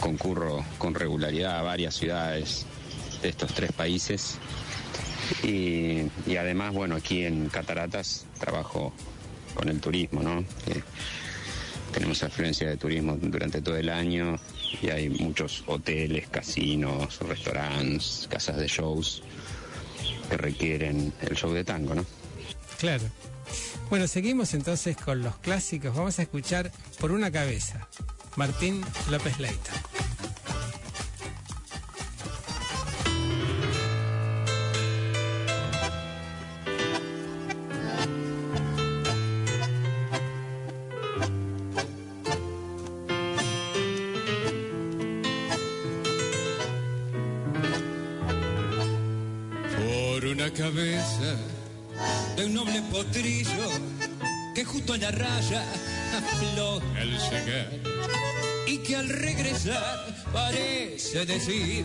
concurro 0.00 0.64
con 0.78 0.94
regularidad 0.94 1.58
a 1.58 1.62
varias 1.62 1.94
ciudades 1.94 2.66
de 3.22 3.28
estos 3.28 3.52
tres 3.52 3.72
países. 3.72 4.38
Y, 5.42 6.08
además, 6.36 6.72
bueno, 6.72 6.96
aquí 6.96 7.24
en 7.24 7.48
Cataratas 7.48 8.26
trabajo 8.38 8.92
con 9.54 9.68
el 9.68 9.80
turismo, 9.80 10.22
¿no? 10.22 10.44
Tenemos 11.98 12.22
afluencia 12.22 12.68
de 12.68 12.76
turismo 12.76 13.16
durante 13.20 13.60
todo 13.60 13.76
el 13.76 13.88
año 13.88 14.38
y 14.80 14.88
hay 14.90 15.10
muchos 15.10 15.64
hoteles, 15.66 16.28
casinos, 16.28 17.18
restaurantes, 17.18 18.28
casas 18.30 18.56
de 18.56 18.68
shows 18.68 19.24
que 20.30 20.36
requieren 20.36 21.12
el 21.22 21.34
show 21.34 21.52
de 21.52 21.64
tango, 21.64 21.96
¿no? 21.96 22.06
Claro. 22.78 23.02
Bueno, 23.90 24.06
seguimos 24.06 24.54
entonces 24.54 24.96
con 24.96 25.24
los 25.24 25.38
clásicos. 25.38 25.96
Vamos 25.96 26.20
a 26.20 26.22
escuchar 26.22 26.70
por 27.00 27.10
una 27.10 27.32
cabeza. 27.32 27.88
Martín 28.36 28.80
López 29.10 29.40
Leita. 29.40 29.72
Decir. 61.28 61.84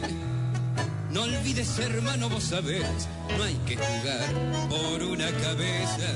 No 1.12 1.24
olvides 1.24 1.78
hermano 1.78 2.28
vos 2.30 2.44
sabés 2.46 3.08
no 3.38 3.44
hay 3.44 3.56
que 3.68 3.76
jugar 3.76 4.30
por 4.70 5.04
una 5.04 5.30
cabeza. 5.32 6.10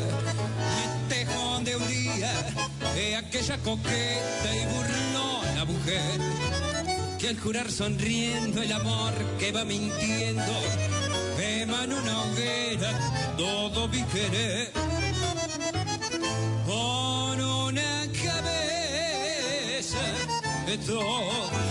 Tejón 1.09 1.63
de 1.63 1.75
un 1.75 1.87
día 1.87 2.31
de 2.95 3.15
aquella 3.17 3.57
coqueta 3.59 4.49
y 4.55 4.65
burlona 4.73 5.65
mujer 5.65 6.19
que 7.19 7.27
al 7.29 7.39
jurar 7.39 7.69
sonriendo 7.69 8.61
el 8.61 8.71
amor 8.71 9.13
que 9.37 9.51
va 9.51 9.65
mintiendo 9.65 10.53
quema 11.37 11.83
en 11.83 11.93
una 11.93 12.23
hoguera 12.23 12.91
todo 13.37 13.87
mi 13.89 14.01
querer. 14.03 14.71
Con 16.65 17.41
una 17.41 18.07
cabeza 18.23 20.03
de 20.65 20.77
todas 20.79 21.66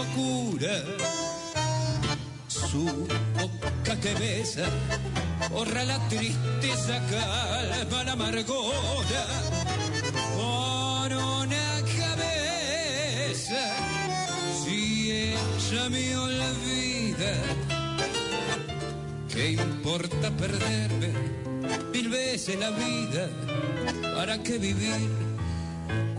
las 0.00 0.16
locuras 0.16 0.82
su 2.48 2.84
boca 3.38 4.00
que 4.00 4.14
besa 4.14 4.64
borra 5.50 5.84
la 5.84 5.98
tristeza, 6.08 7.00
calma 7.10 8.04
la 8.04 8.12
amargura 8.12 9.22
con 10.36 11.12
una 11.12 11.82
cabeza. 11.98 13.62
Si 14.62 15.10
ella 15.10 15.88
me 15.90 16.16
olvida, 16.16 17.32
¿qué 19.32 19.52
importa 19.52 20.30
perderme 20.30 21.12
mil 21.92 22.08
veces 22.08 22.58
la 22.58 22.70
vida? 22.70 23.28
¿Para 24.14 24.42
qué 24.42 24.58
vivir? 24.58 25.10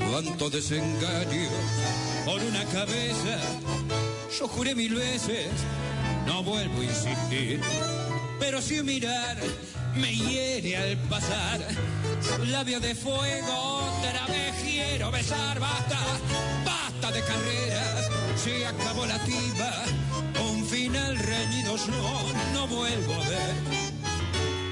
Cuánto 0.10 0.50
desengaño 0.50 2.11
por 2.26 2.42
una 2.42 2.64
cabeza. 2.66 3.38
Yo 4.38 4.48
juré 4.48 4.76
mil 4.76 4.96
veces, 4.96 5.48
no 6.26 6.44
vuelvo 6.44 6.82
a 6.82 6.84
insistir. 6.84 7.62
Pero 8.40 8.62
si 8.62 8.82
mirar 8.82 9.38
me 9.96 10.16
hiere 10.16 10.78
al 10.78 10.98
pasar, 11.10 11.60
labio 12.48 12.80
de 12.80 12.96
fuego 12.96 13.82
otra 13.98 14.26
vez 14.28 14.56
quiero 14.64 15.12
besar. 15.12 15.60
Basta, 15.60 16.00
basta 16.66 17.12
de 17.12 17.22
carreras, 17.22 18.10
se 18.44 18.66
acabó 18.66 19.06
la 19.06 19.20
tiba. 19.20 19.84
Un 20.50 20.66
final 20.66 21.18
reñido 21.18 21.76
yo 21.76 22.34
no 22.54 22.68
vuelvo 22.68 23.14
a 23.14 23.30
ver. 23.30 23.92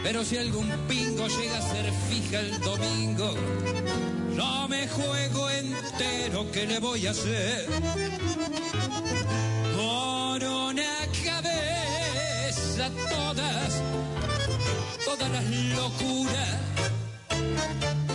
Pero 0.03 0.23
si 0.23 0.37
algún 0.37 0.69
pingo 0.87 1.27
llega 1.27 1.57
a 1.57 1.61
ser 1.61 1.91
fija 2.09 2.39
el 2.39 2.59
domingo, 2.61 3.35
no 4.39 4.69
me 4.69 4.87
juego 4.87 5.49
entero, 5.49 6.49
¿qué 6.53 6.65
le 6.65 6.79
voy 6.79 7.05
a 7.07 7.11
hacer? 7.11 7.65
Por 9.75 10.43
una 10.43 10.95
cabeza 11.27 12.85
todas, 13.15 13.71
todas 15.05 15.29
las 15.35 15.45
locuras. 15.75 16.55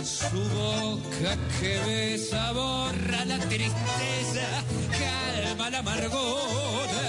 Su 0.03 0.39
boca 0.59 1.31
que 1.59 1.73
besa 1.85 2.51
borra 2.53 3.25
la 3.25 3.37
tristeza, 3.51 4.47
calma 5.01 5.69
la 5.69 5.79
amargura. 5.79 7.05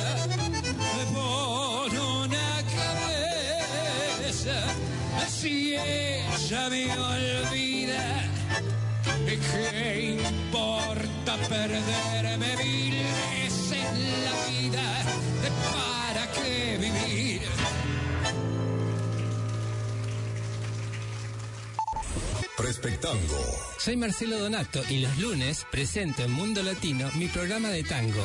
Por 1.14 1.90
una 2.16 2.48
cabeza, 2.78 4.56
si 5.26 5.74
ella 5.74 6.68
me 6.68 6.84
olvida. 6.98 8.25
¿Qué 9.26 10.18
importa 10.20 11.36
perderme 11.48 12.56
mil 12.62 12.94
veces 12.94 13.88
la 14.24 14.46
vida? 14.48 15.02
¿Para 15.72 16.30
qué 16.30 16.78
vivir? 16.78 17.42
Respectango. 22.56 23.18
Soy 23.78 23.96
Marcelo 23.96 24.38
Donato 24.38 24.80
y 24.88 25.00
los 25.00 25.18
lunes 25.18 25.66
presento 25.72 26.22
en 26.22 26.30
Mundo 26.30 26.62
Latino 26.62 27.10
mi 27.16 27.26
programa 27.26 27.70
de 27.70 27.82
tango. 27.82 28.24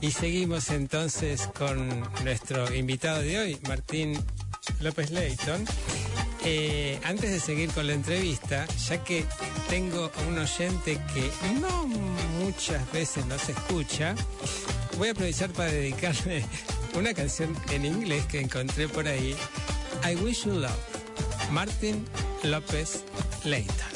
y 0.00 0.10
seguimos 0.10 0.70
entonces 0.70 1.48
con 1.58 2.00
nuestro 2.24 2.72
invitado 2.74 3.20
de 3.22 3.38
hoy, 3.38 3.58
Martín 3.66 4.18
López 4.80 5.10
Leighton. 5.10 5.64
Eh, 6.44 6.98
antes 7.04 7.30
de 7.30 7.40
seguir 7.40 7.70
con 7.70 7.86
la 7.86 7.94
entrevista, 7.94 8.66
ya 8.88 9.02
que 9.02 9.24
tengo 9.68 10.10
a 10.14 10.28
un 10.28 10.38
oyente 10.38 11.00
que 11.12 11.30
no 11.60 11.86
muchas 12.40 12.90
veces 12.92 13.26
nos 13.26 13.48
escucha, 13.48 14.14
voy 14.96 15.08
a 15.08 15.12
aprovechar 15.12 15.50
para 15.50 15.72
dedicarle 15.72 16.44
una 16.94 17.12
canción 17.12 17.56
en 17.70 17.84
inglés 17.84 18.24
que 18.26 18.40
encontré 18.40 18.88
por 18.88 19.08
ahí, 19.08 19.36
I 20.08 20.14
Wish 20.16 20.44
You 20.44 20.60
Love, 20.60 21.50
Martín 21.50 22.04
López 22.44 23.04
Leighton. 23.44 23.87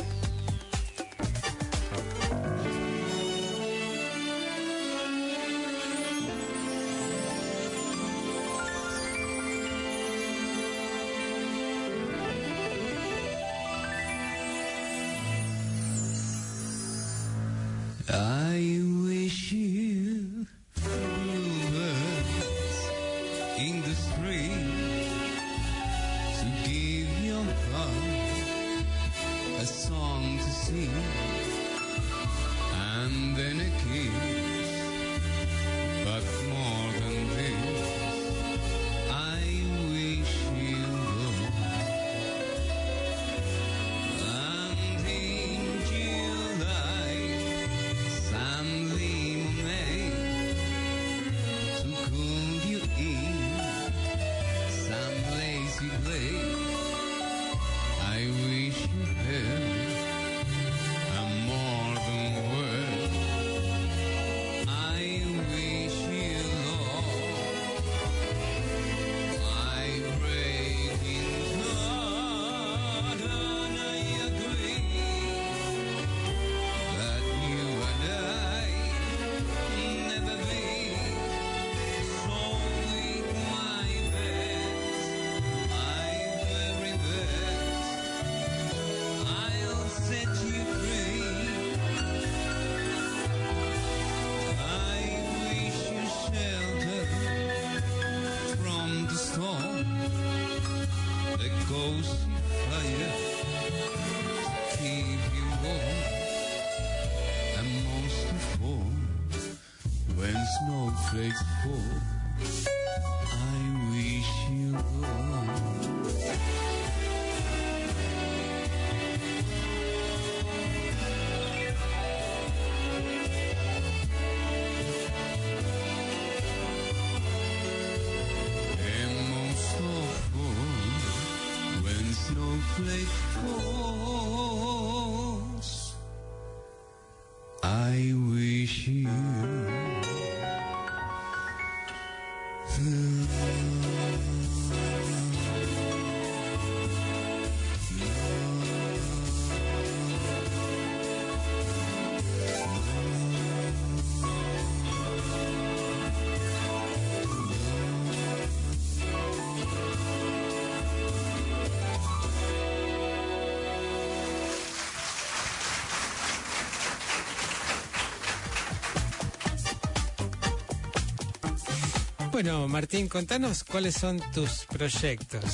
Bueno, 172.44 172.66
Martín, 172.66 173.06
contanos 173.08 173.62
cuáles 173.62 173.94
son 173.94 174.20
tus 174.34 174.64
proyectos. 174.68 175.44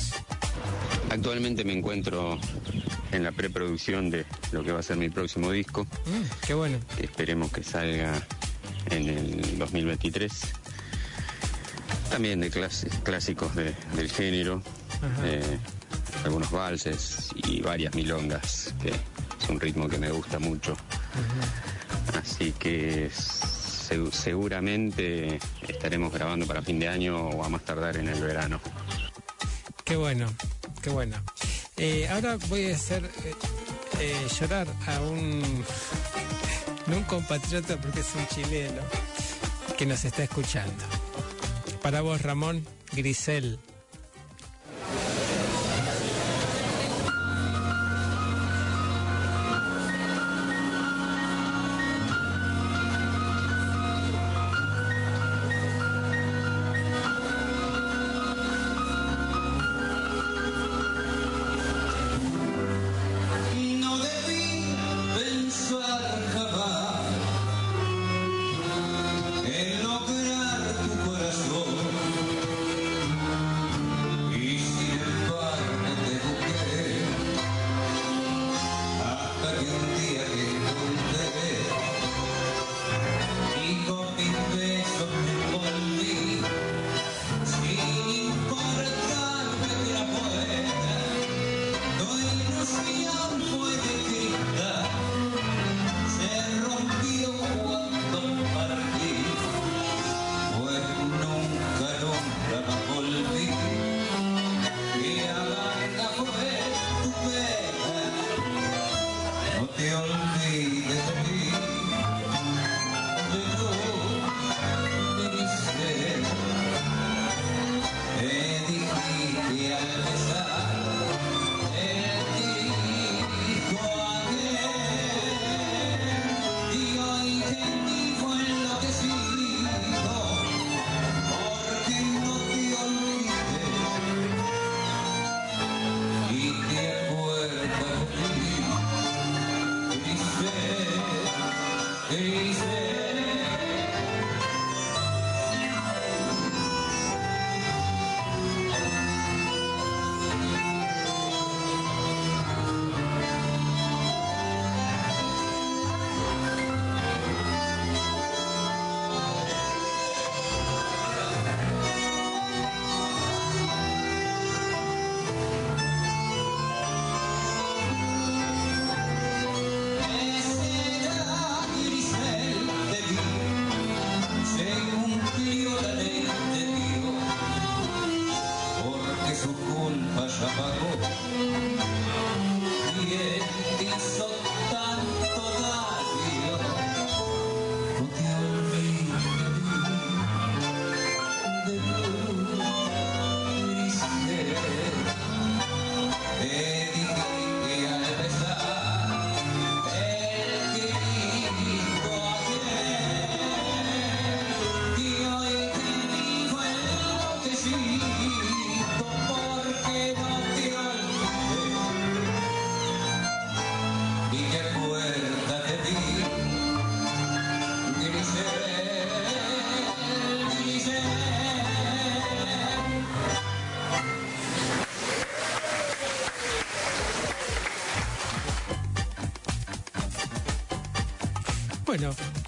Actualmente 1.11 1.63
me 1.63 1.73
encuentro 1.73 2.39
en 3.11 3.23
la 3.23 3.31
preproducción 3.31 4.09
de 4.09 4.25
lo 4.51 4.63
que 4.63 4.71
va 4.71 4.79
a 4.79 4.81
ser 4.81 4.97
mi 4.97 5.07
próximo 5.11 5.51
disco. 5.51 5.83
Mm, 5.83 6.47
qué 6.47 6.55
bueno. 6.55 6.79
que 6.97 7.03
Esperemos 7.05 7.51
que 7.51 7.61
salga 7.63 8.19
en 8.89 9.07
el 9.07 9.59
2023. 9.59 10.31
También 12.09 12.39
de 12.39 12.49
clásicos 13.03 13.55
de- 13.55 13.75
del 13.95 14.09
género, 14.09 14.63
eh, 15.23 15.59
algunos 16.25 16.49
valses 16.49 17.29
y 17.35 17.61
varias 17.61 17.93
milongas, 17.93 18.73
que 18.81 18.89
es 18.89 19.47
un 19.47 19.59
ritmo 19.59 19.87
que 19.87 19.99
me 19.99 20.09
gusta 20.09 20.39
mucho. 20.39 20.75
Así 22.19 22.51
que 22.57 23.11
se- 23.13 24.11
seguramente 24.11 25.37
estaremos 25.79 26.11
grabando 26.11 26.45
para 26.45 26.61
fin 26.61 26.77
de 26.77 26.89
año 26.89 27.29
o 27.29 27.41
a 27.41 27.47
más 27.47 27.63
tardar 27.63 27.95
en 27.95 28.09
el 28.09 28.19
verano. 28.19 28.59
Qué 29.85 29.95
bueno, 29.95 30.27
qué 30.81 30.89
bueno. 30.89 31.15
Eh, 31.77 32.05
ahora 32.11 32.37
voy 32.49 32.69
a 32.69 32.75
hacer 32.75 33.05
eh, 33.05 33.33
eh, 34.01 34.27
llorar 34.37 34.67
a 34.87 34.99
un, 34.99 35.63
no 36.85 36.97
un 36.97 37.03
compatriota 37.03 37.77
porque 37.77 38.01
es 38.01 38.13
un 38.13 38.27
chileno 38.27 38.81
que 39.77 39.85
nos 39.85 40.03
está 40.03 40.23
escuchando. 40.23 40.83
Para 41.81 42.01
vos, 42.01 42.21
Ramón 42.23 42.67
Grisel. 42.91 43.57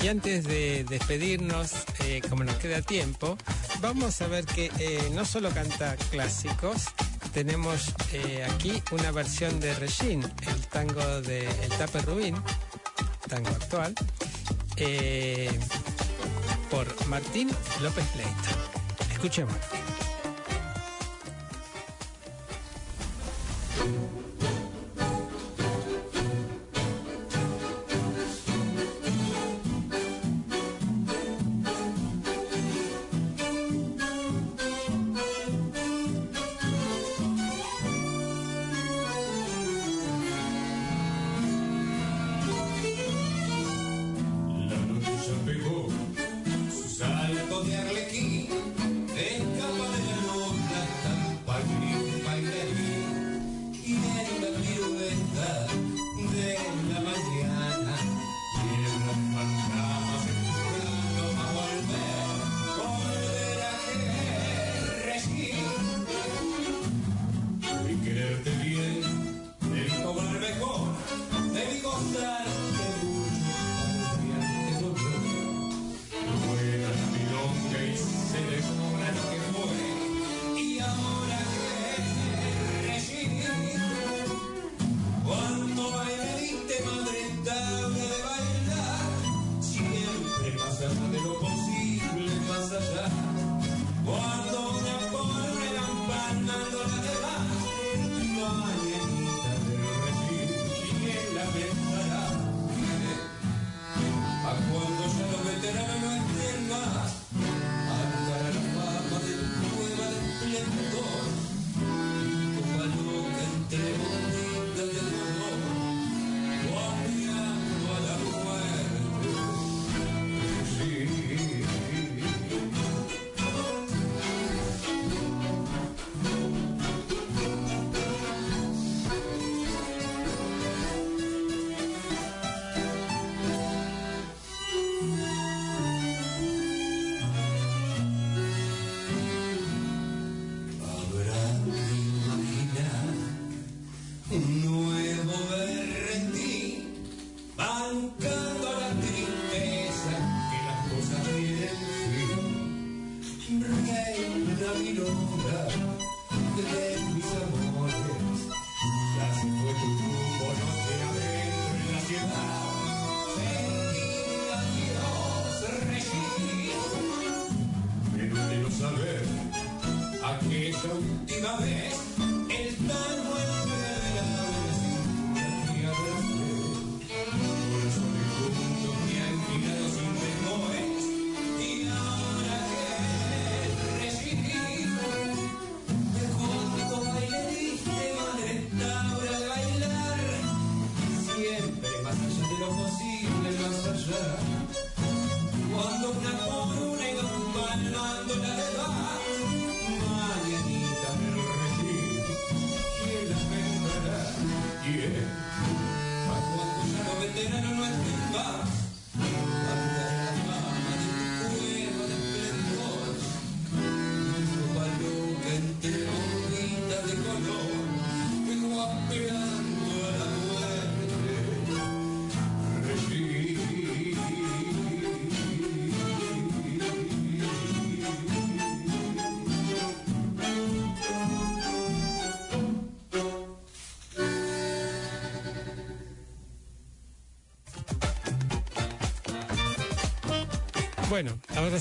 Y 0.01 0.07
antes 0.07 0.45
de 0.45 0.83
despedirnos, 0.83 1.71
eh, 2.03 2.21
como 2.27 2.43
nos 2.43 2.55
queda 2.55 2.81
tiempo, 2.81 3.37
vamos 3.81 4.21
a 4.21 4.27
ver 4.27 4.45
que 4.45 4.71
eh, 4.79 5.11
no 5.13 5.25
solo 5.25 5.49
canta 5.51 5.95
clásicos, 6.09 6.85
tenemos 7.33 7.93
eh, 8.13 8.47
aquí 8.49 8.81
una 8.91 9.11
versión 9.11 9.59
de 9.59 9.73
Regine, 9.75 10.25
el 10.47 10.67
tango 10.67 11.21
de 11.21 11.47
El 11.47 11.69
Tape 11.77 12.01
Rubín, 12.01 12.35
tango 13.27 13.49
actual, 13.49 13.93
por 16.69 17.07
Martín 17.07 17.49
López 17.81 18.05
Pleito. 18.07 19.11
Escuchemos. 19.11 19.70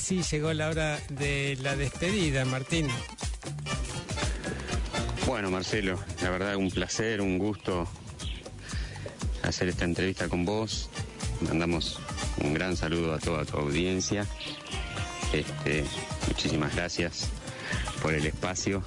Sí 0.01 0.23
llegó 0.23 0.53
la 0.53 0.69
hora 0.69 0.99
de 1.11 1.59
la 1.63 1.77
despedida, 1.77 2.45
Martín. 2.45 2.89
Bueno, 5.27 5.51
Marcelo, 5.51 5.99
la 6.23 6.31
verdad 6.31 6.57
un 6.57 6.71
placer, 6.71 7.21
un 7.21 7.39
gusto 7.39 7.87
hacer 9.43 9.69
esta 9.69 9.85
entrevista 9.85 10.29
con 10.29 10.45
vos. 10.45 10.89
Mandamos 11.43 12.01
un 12.43 12.55
gran 12.55 12.77
saludo 12.77 13.15
a 13.15 13.19
toda 13.19 13.45
tu 13.45 13.59
audiencia. 13.59 14.27
Este, 15.33 15.85
muchísimas 16.27 16.75
gracias 16.75 17.29
por 18.03 18.15
el 18.15 18.27
espacio 18.27 18.83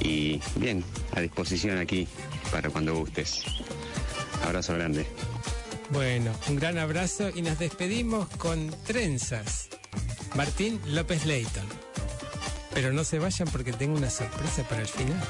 y 0.00 0.40
bien, 0.56 0.84
a 1.12 1.20
disposición 1.20 1.78
aquí 1.78 2.08
para 2.50 2.70
cuando 2.70 2.94
gustes. 2.96 3.44
Abrazo 4.44 4.74
grande. 4.74 5.06
Bueno, 5.90 6.32
un 6.48 6.56
gran 6.56 6.78
abrazo 6.78 7.30
y 7.34 7.42
nos 7.42 7.58
despedimos 7.58 8.28
con 8.36 8.74
trenzas. 8.84 9.63
Martín 10.34 10.80
López 10.86 11.26
Leighton. 11.26 11.66
Pero 12.72 12.92
no 12.92 13.04
se 13.04 13.18
vayan 13.18 13.48
porque 13.48 13.72
tengo 13.72 13.96
una 13.96 14.10
sorpresa 14.10 14.64
para 14.68 14.82
el 14.82 14.88
final. 14.88 15.22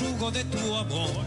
Yugo 0.00 0.30
de 0.30 0.44
tu 0.44 0.74
amor, 0.74 1.24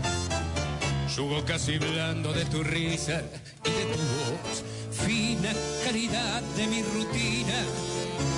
yugo 1.15 1.43
casi 1.45 1.77
blando 1.77 2.33
de 2.33 2.45
tu 2.45 2.63
risa 2.63 3.21
y 3.65 3.69
de 3.69 3.85
tu 3.93 3.99
voz. 3.99 4.63
Fina 4.91 5.51
caridad 5.83 6.41
de 6.57 6.67
mi 6.67 6.81
rutina, 6.81 7.59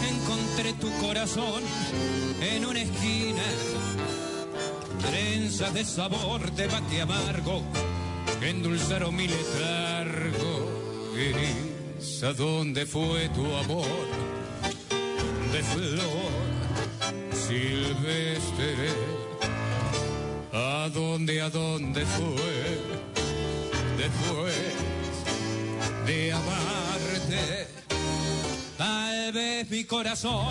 encontré 0.10 0.74
tu 0.74 0.92
corazón 1.06 1.64
en 2.42 2.66
una 2.66 2.82
esquina. 2.82 3.44
Trenzas 5.10 5.74
de 5.74 5.86
sabor 5.86 6.52
de 6.52 6.68
bate 6.68 7.02
amargo 7.02 7.64
endulzaron 8.42 9.16
mi 9.16 9.28
letargo. 9.28 10.70
Gris, 11.14 12.24
¿a 12.24 12.34
dónde 12.34 12.86
fue 12.86 13.30
tu 13.30 13.46
amor? 13.56 13.86
De 15.52 15.64
flor 15.64 16.32
silvestre. 17.34 19.19
¿A 20.90 20.92
dónde, 20.92 21.40
a 21.40 21.52
dónde 21.52 22.04
fue? 22.04 22.82
Después 23.96 24.56
de 26.08 26.34
amarte. 26.34 27.68
Tal 28.76 29.32
vez 29.32 29.70
mi 29.70 29.84
corazón 29.84 30.48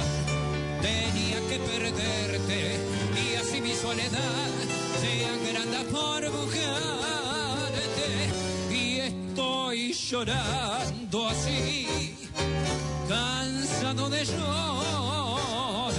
tenía 0.80 1.40
que 1.48 1.58
perderte 1.58 2.76
y 3.20 3.34
así 3.34 3.60
mi 3.60 3.74
soledad 3.74 4.52
se 5.00 5.26
agranda 5.26 5.82
por 5.90 6.30
buscarte 6.30 6.70
y 8.70 9.00
estoy 9.00 9.92
llorando 9.92 11.26
así 11.26 12.14
cansado 13.08 14.08
de 14.08 14.24
llorar 14.24 15.92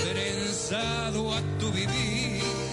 trenzado 0.00 1.32
a 1.32 1.40
tu 1.60 1.70
vivir 1.70 2.63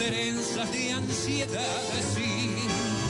trenzas 0.00 0.72
de 0.72 0.92
ansiedad 0.92 1.82
sin 2.14 2.54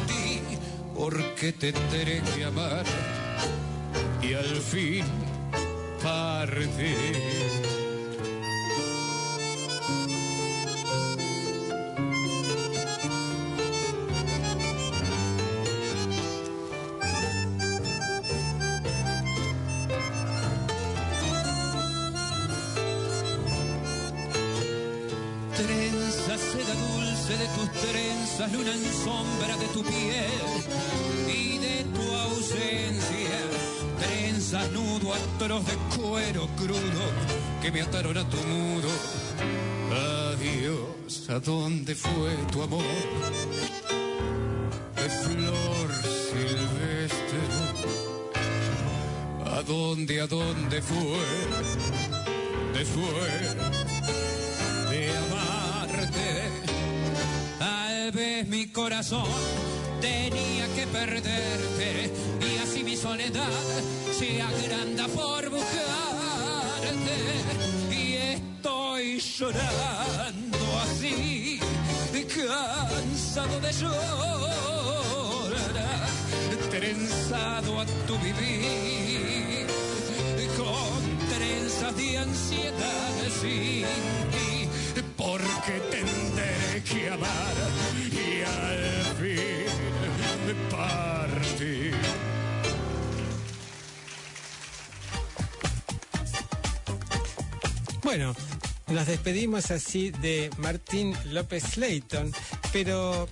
ti 0.08 0.58
porque 0.92 1.52
te 1.52 1.72
tendré 1.72 2.20
que 2.34 2.44
amar 2.44 2.84
y 4.20 4.34
al 4.34 4.56
fin 4.56 5.04
partir. 6.02 7.59
Trenzas, 34.50 34.72
nudo 34.72 35.14
atroz 35.14 35.64
de 35.64 35.76
cuero 35.96 36.48
crudo 36.56 37.04
que 37.62 37.70
me 37.70 37.82
ataron 37.82 38.16
a 38.18 38.28
tu 38.28 38.36
mudo. 38.36 38.88
Adiós, 40.32 41.30
¿a 41.30 41.38
dónde 41.38 41.94
fue 41.94 42.34
tu 42.50 42.62
amor? 42.62 42.82
De 44.96 45.08
flor 45.08 45.88
silvestre. 46.02 47.40
¿A 49.46 49.62
dónde, 49.62 50.20
a 50.20 50.26
dónde 50.26 50.82
fue? 50.82 51.20
Después 52.74 53.56
de 54.90 55.16
amarte. 55.16 56.42
Tal 57.58 58.10
vez 58.10 58.48
mi 58.48 58.66
corazón 58.66 59.28
tenía 60.00 60.66
que 60.74 60.88
perderte 60.88 62.10
y 62.40 62.58
así 62.58 62.82
mi 62.82 62.96
soledad 62.96 63.99
se 64.20 64.42
agranda 64.42 65.08
por 65.08 65.48
buscarte 65.48 67.16
y 67.90 68.16
estoy 68.16 69.18
llorando 69.18 70.58
así, 70.82 71.58
cansado 72.28 73.60
de 73.60 73.72
llorar, 73.72 74.00
trenzado 76.70 77.80
a 77.80 77.86
tu 78.06 78.18
vivir 78.18 79.66
con 80.58 81.00
trenzas 81.34 81.96
de 81.96 82.18
ansiedad 82.18 83.14
sin 83.40 83.86
ti, 84.34 84.68
porque 85.16 85.80
tendré 85.96 86.82
que 86.84 87.08
amar 87.08 87.56
y 88.12 88.42
al 88.42 88.82
fin 89.16 89.70
partir. 90.70 92.19
Bueno, 98.10 98.34
nos 98.88 99.06
despedimos 99.06 99.70
así 99.70 100.10
de 100.10 100.50
Martín 100.58 101.16
López 101.26 101.76
Leighton, 101.76 102.32
pero 102.72 103.28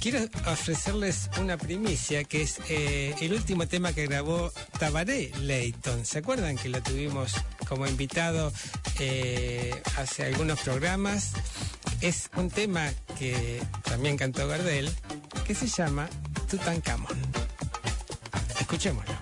quiero 0.00 0.20
ofrecerles 0.46 1.28
una 1.38 1.58
primicia 1.58 2.24
que 2.24 2.40
es 2.40 2.58
eh, 2.70 3.14
el 3.20 3.34
último 3.34 3.68
tema 3.68 3.92
que 3.92 4.06
grabó 4.06 4.50
Tabaré 4.78 5.32
Leighton. 5.42 6.06
¿Se 6.06 6.20
acuerdan 6.20 6.56
que 6.56 6.70
lo 6.70 6.82
tuvimos 6.82 7.34
como 7.68 7.86
invitado 7.86 8.50
eh, 9.00 9.82
hace 9.98 10.24
algunos 10.24 10.60
programas? 10.60 11.32
Es 12.00 12.30
un 12.34 12.48
tema 12.48 12.90
que 13.18 13.62
también 13.82 14.16
cantó 14.16 14.48
Gardel, 14.48 14.90
que 15.46 15.54
se 15.54 15.66
llama 15.66 16.08
Tutankamón. 16.48 17.18
Escuchémoslo. 18.58 19.21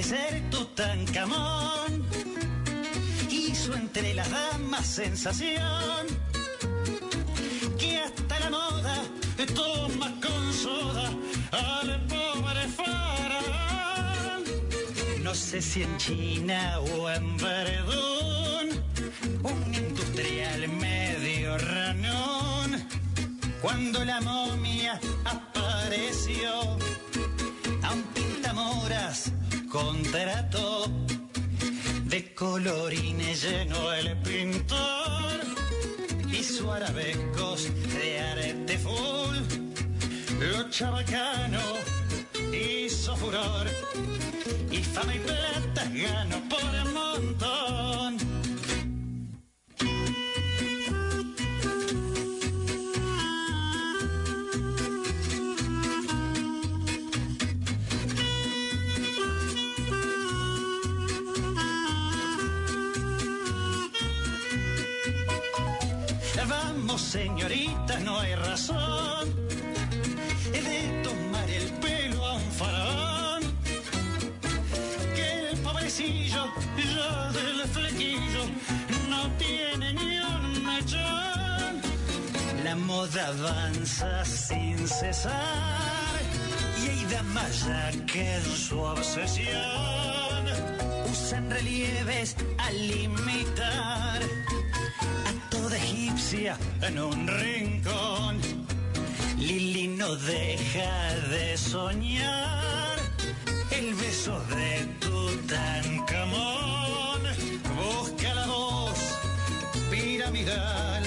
Aparecer 0.00 0.42
Tutankamón 0.50 2.06
hizo 3.28 3.74
entre 3.74 4.14
las 4.14 4.30
damas 4.30 4.86
sensación 4.86 6.06
que 7.78 8.00
hasta 8.00 8.40
la 8.40 8.48
moda 8.48 8.96
toma 9.54 10.10
con 10.22 10.52
soda 10.54 11.10
al 11.52 12.00
pobre 12.06 12.66
faraón. 12.78 14.44
No 15.22 15.34
sé 15.34 15.60
si 15.60 15.82
en 15.82 15.96
China 15.98 16.80
o 16.80 17.10
en 17.10 17.36
Verdún, 17.36 18.82
un 19.42 19.74
industrial 19.74 20.66
medio 20.68 21.58
ranón, 21.58 22.88
cuando 23.60 24.02
la 24.04 24.20
momia 24.22 24.98
apareció 25.26 26.79
contrató 29.70 30.84
de 32.04 32.34
colorines 32.34 33.42
lleno 33.42 33.92
el 33.92 34.16
pintor 34.18 35.40
hizo 36.32 36.72
arabescos 36.72 37.68
de 37.94 38.20
arete 38.20 38.78
full. 38.78 39.36
Lo 40.40 40.68
chabacano 40.70 41.60
hizo 42.52 43.14
furor 43.16 43.68
y 44.72 44.82
fama 44.82 45.14
y 45.14 45.18
plata 45.20 45.84
ganó 45.94 46.48
por 46.48 46.64
un 46.86 46.92
montón 46.92 47.59
avanza 83.20 84.24
sin 84.24 84.88
cesar 84.88 86.20
y 86.82 86.88
hay 86.88 87.04
damas 87.12 87.66
ya 87.66 87.90
que 88.06 88.36
en 88.36 88.44
su 88.44 88.80
obsesión 88.80 90.44
usan 91.10 91.50
relieves 91.50 92.36
al 92.58 92.90
imitar 92.90 94.22
a 95.28 95.50
toda 95.50 95.76
egipcia 95.76 96.56
en 96.82 96.98
un 96.98 97.26
rincón. 97.26 98.40
Lili 99.38 99.88
no 99.88 100.16
deja 100.16 101.14
de 101.30 101.56
soñar 101.56 102.98
el 103.70 103.94
beso 103.94 104.40
de 104.54 104.86
Tutankamón. 105.00 106.40
Busca 107.76 108.34
la 108.34 108.46
voz 108.46 108.98
piramidal 109.90 111.02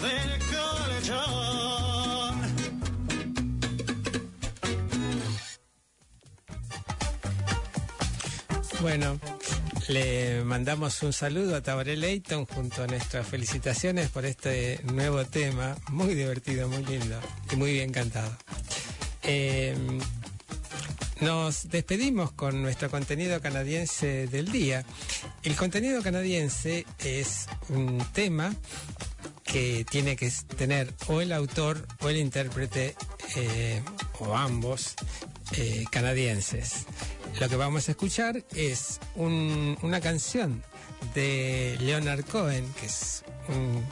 del. 0.00 0.36
Bueno, 8.80 9.18
le 9.88 10.44
mandamos 10.44 11.02
un 11.02 11.12
saludo 11.12 11.56
a 11.56 11.60
Tabaré 11.60 11.96
Leighton 11.96 12.46
junto 12.46 12.84
a 12.84 12.86
nuestras 12.86 13.26
felicitaciones 13.26 14.10
por 14.10 14.24
este 14.26 14.80
nuevo 14.84 15.24
tema, 15.24 15.76
muy 15.90 16.14
divertido, 16.14 16.68
muy 16.68 16.84
lindo 16.84 17.18
y 17.50 17.56
muy 17.56 17.72
bien 17.72 17.90
cantado. 17.90 18.36
Eh, 19.22 19.74
nos 21.20 21.68
despedimos 21.68 22.30
con 22.32 22.62
nuestro 22.62 22.90
contenido 22.90 23.40
canadiense 23.40 24.26
del 24.28 24.52
día. 24.52 24.84
El 25.42 25.56
contenido 25.56 26.02
canadiense 26.02 26.86
es 27.02 27.48
un 27.70 27.98
tema 28.12 28.54
que 29.46 29.84
tiene 29.88 30.16
que 30.16 30.30
tener 30.56 30.92
o 31.06 31.20
el 31.20 31.32
autor 31.32 31.86
o 32.00 32.08
el 32.08 32.16
intérprete 32.16 32.94
eh, 33.36 33.80
o 34.18 34.34
ambos 34.36 34.94
eh, 35.52 35.84
canadienses. 35.90 36.86
Lo 37.40 37.48
que 37.48 37.56
vamos 37.56 37.88
a 37.88 37.92
escuchar 37.92 38.44
es 38.54 38.98
un- 39.14 39.78
una 39.82 40.00
canción 40.00 40.62
de 41.14 41.76
Leonard 41.80 42.24
Cohen, 42.24 42.66
que 42.80 42.86
es 42.86 43.22
un 43.48 43.84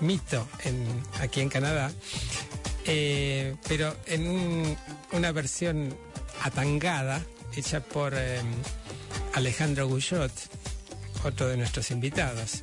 mito 0.00 0.46
en- 0.64 1.02
aquí 1.20 1.40
en 1.40 1.48
Canadá, 1.48 1.90
eh, 2.86 3.56
pero 3.68 3.96
en 4.06 4.28
un- 4.28 4.76
una 5.12 5.32
versión 5.32 5.96
atangada 6.42 7.22
hecha 7.56 7.80
por 7.80 8.14
Alejandro 9.34 9.88
Guyot, 9.88 10.32
otro 11.24 11.48
de 11.48 11.56
nuestros 11.56 11.90
invitados. 11.90 12.62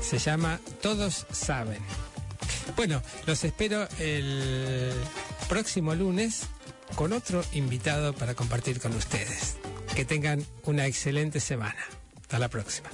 Se 0.00 0.18
llama 0.18 0.60
Todos 0.80 1.26
saben. 1.32 1.80
Bueno, 2.76 3.02
los 3.26 3.44
espero 3.44 3.88
el 3.98 4.92
próximo 5.48 5.94
lunes 5.94 6.42
con 6.94 7.12
otro 7.12 7.44
invitado 7.52 8.12
para 8.12 8.34
compartir 8.34 8.80
con 8.80 8.94
ustedes. 8.94 9.56
Que 9.94 10.04
tengan 10.04 10.44
una 10.64 10.86
excelente 10.86 11.40
semana. 11.40 11.84
Hasta 12.20 12.38
la 12.38 12.48
próxima. 12.48 12.88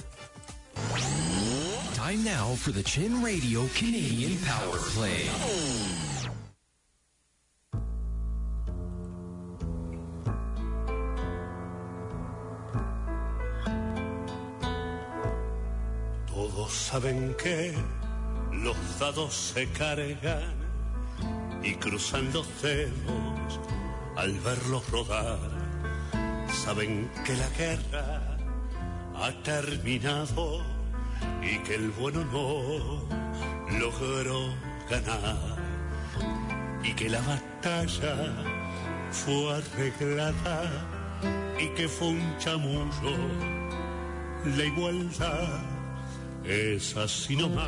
Saben 16.93 17.35
que 17.41 17.73
los 18.51 18.77
dados 18.99 19.33
se 19.33 19.67
cargan 19.69 20.53
y 21.63 21.73
cruzan 21.73 22.31
los 22.31 22.47
dedos 22.61 23.59
al 24.15 24.31
verlos 24.41 24.87
rodar. 24.91 25.39
Saben 26.63 27.09
que 27.25 27.33
la 27.35 27.49
guerra 27.57 28.37
ha 29.15 29.31
terminado 29.41 30.61
y 31.41 31.57
que 31.63 31.73
el 31.73 31.89
bueno 31.99 32.23
no 32.25 33.79
logró 33.79 34.53
ganar 34.87 35.57
y 36.83 36.93
que 36.93 37.09
la 37.09 37.21
batalla 37.21 38.15
fue 39.09 39.55
arreglada 39.55 40.61
y 41.59 41.69
que 41.69 41.87
fue 41.87 42.09
un 42.09 42.37
chamullo 42.37 43.17
la 44.45 44.63
igualdad 44.63 45.82
es 46.45 46.95
así 46.97 47.35
nomás. 47.35 47.67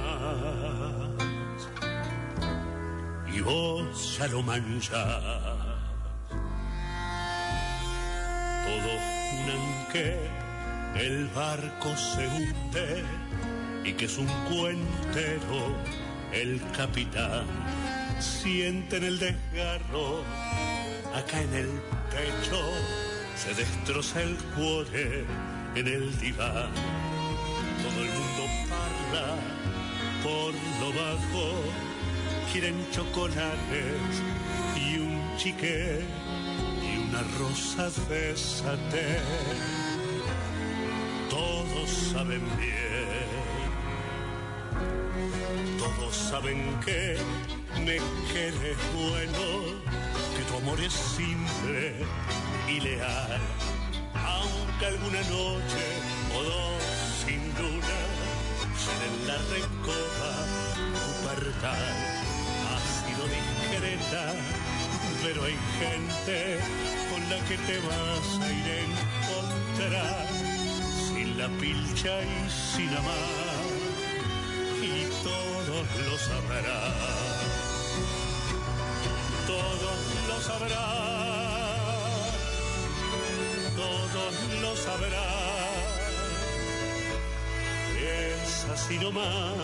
Y 3.33 3.41
vos 3.41 4.17
ya 4.17 4.27
lo 4.27 4.41
manchás. 4.41 5.23
Todos 8.65 9.01
juran 9.31 9.87
que 9.91 10.17
el 10.95 11.27
barco 11.27 11.95
se 11.95 12.27
hunde 12.27 13.03
y 13.83 13.93
que 13.93 14.05
es 14.05 14.17
un 14.17 14.27
cuentero 14.49 15.75
el 16.31 16.61
capitán. 16.75 17.45
Sienten 18.19 19.03
el 19.03 19.19
desgarro 19.19 20.23
acá 21.13 21.41
en 21.41 21.53
el 21.53 21.69
pecho, 22.11 22.61
se 23.35 23.53
destroza 23.53 24.21
el 24.21 24.35
cuore 24.55 25.25
en 25.75 25.87
el 25.87 26.19
diván. 26.19 26.71
Todo 27.85 28.01
el 28.01 28.09
mundo 28.09 28.43
parla 28.67 29.35
por 30.23 30.53
lo 30.81 30.89
bajo, 30.99 31.45
quieren 32.51 32.83
chocolates 32.91 34.23
y 34.75 34.97
un 34.97 35.37
chique 35.37 36.01
y 36.81 36.97
una 37.07 37.21
rosa 37.37 37.91
de 38.09 38.35
saté. 38.35 39.19
Todos 41.29 41.89
saben 42.11 42.41
bien, 42.57 43.29
todos 45.77 46.15
saben 46.15 46.79
que 46.83 47.17
me 47.85 47.97
quieres 48.31 48.77
bueno, 48.95 49.45
que 50.35 50.43
tu 50.49 50.57
amor 50.57 50.79
es 50.79 50.93
simple 50.93 51.93
y 52.67 52.79
leal, 52.79 53.41
aunque 54.15 54.85
alguna 54.87 55.21
noche 55.29 55.85
o 56.35 56.43
dos 56.43 56.74
luna, 57.59 57.99
en 59.05 59.27
la 59.27 59.37
recoba 59.55 60.31
tu 60.95 61.09
partal 61.27 61.95
ha 62.69 62.77
sido 62.99 63.23
discreta, 63.27 64.33
pero 65.23 65.43
hay 65.45 65.57
gente 65.79 66.59
con 67.09 67.21
la 67.29 67.37
que 67.47 67.57
te 67.57 67.77
vas 67.79 68.27
a 68.41 68.51
ir 68.51 68.67
a 68.71 68.79
encontrar, 68.89 70.27
sin 71.07 71.37
la 71.37 71.47
pilcha 71.59 72.21
y 72.21 72.49
sin 72.49 72.89
amar, 72.89 73.65
y 74.81 75.05
todos 75.23 75.85
lo 76.05 76.17
sabrán 76.17 77.64
así 88.75 88.97
nomás, 88.99 89.55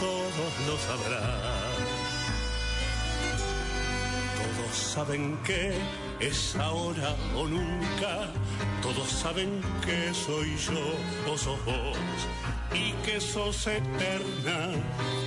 todos 0.00 0.52
lo 0.66 0.76
sabrán, 0.88 1.76
todos 4.40 4.74
saben 4.94 5.36
que 5.44 5.74
es 6.18 6.56
ahora 6.56 7.14
o 7.36 7.46
nunca, 7.46 8.32
todos 8.80 9.08
saben 9.10 9.60
que 9.84 10.14
soy 10.14 10.56
yo 10.56 10.86
o 11.30 11.36
sos 11.36 11.62
vos. 11.66 11.98
Y 12.72 12.92
que 13.04 13.20
sos 13.20 13.66
eterna 13.66 14.60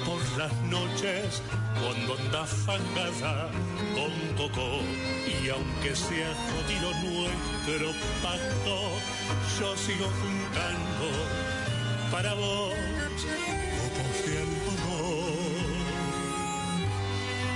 por 0.06 0.22
las 0.38 0.54
noches 0.64 1.42
cuando 1.84 2.16
andas 2.18 2.50
fangada 2.66 3.50
con 3.94 4.14
coco 4.38 4.80
y 5.28 5.50
aunque 5.50 5.96
sea 5.96 6.32
jodido 6.50 6.90
nuestro 7.04 7.92
pacto 8.22 8.76
yo 9.60 9.78
sigo 9.78 10.08
juntando 10.22 11.08
para 12.12 12.34
vos 12.36 12.74
copos 13.80 14.16
de 14.26 14.38
algodón 14.46 15.34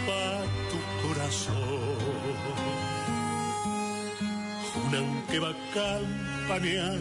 pa' 0.07 0.41
tu 0.69 1.07
corazón. 1.07 1.97
Juran 4.73 5.23
que 5.29 5.39
va 5.39 5.49
a 5.49 5.57
campanear 5.73 6.99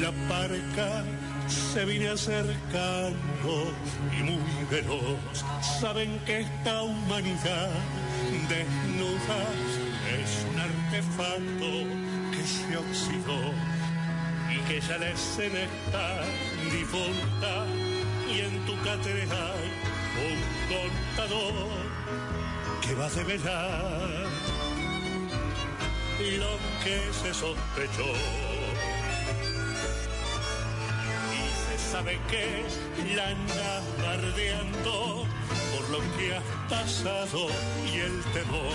la 0.00 0.12
parca 0.28 1.04
se 1.48 1.84
viene 1.84 2.08
acercando 2.08 3.72
y 4.18 4.22
muy 4.22 4.64
veloz. 4.70 5.44
Saben 5.80 6.18
que 6.26 6.40
esta 6.40 6.82
humanidad 6.82 7.70
desnuda 8.48 9.40
es 10.18 10.46
un 10.50 10.60
artefacto 10.60 11.70
que 12.32 12.42
se 12.44 12.76
oxidó 12.76 13.52
y 14.50 14.58
que 14.68 14.80
ya 14.80 14.98
la 14.98 15.10
escena 15.10 15.60
está 15.60 16.22
difunta 16.70 17.66
y 18.32 18.40
en 18.40 18.66
tu 18.66 18.74
catedral 18.82 19.58
un 20.28 20.38
contador 20.68 21.68
que 22.82 22.94
va 22.94 23.06
a 23.06 23.10
develar 23.10 24.26
lo 26.18 26.58
que 26.82 27.12
se 27.12 27.34
sospechó. 27.34 28.55
Sabe 31.90 32.18
que 32.28 32.64
la 33.14 33.28
andas 33.28 33.84
bardeando 34.02 35.24
por 35.72 35.88
lo 35.90 36.00
que 36.16 36.34
has 36.34 36.42
pasado 36.68 37.46
y 37.92 37.98
el 37.98 38.22
temor 38.34 38.74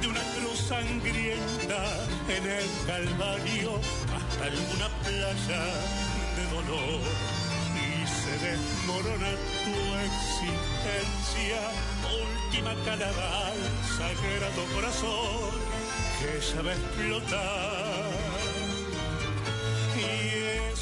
de 0.00 0.08
una 0.08 0.24
cruz 0.34 0.58
sangrienta 0.58 1.82
en 2.28 2.44
el 2.58 2.66
Calvario 2.86 3.78
hasta 4.16 4.44
alguna 4.44 4.88
playa 5.04 5.62
de 6.36 6.44
dolor. 6.56 7.00
Y 7.76 8.06
se 8.18 8.34
desmorona 8.46 9.32
tu 9.64 9.78
existencia 10.08 11.60
última 12.24 12.74
calavera 12.84 13.52
sagrado 13.96 14.62
corazón 14.74 15.50
que 16.18 16.68
a 16.68 16.72
explotar 16.72 17.79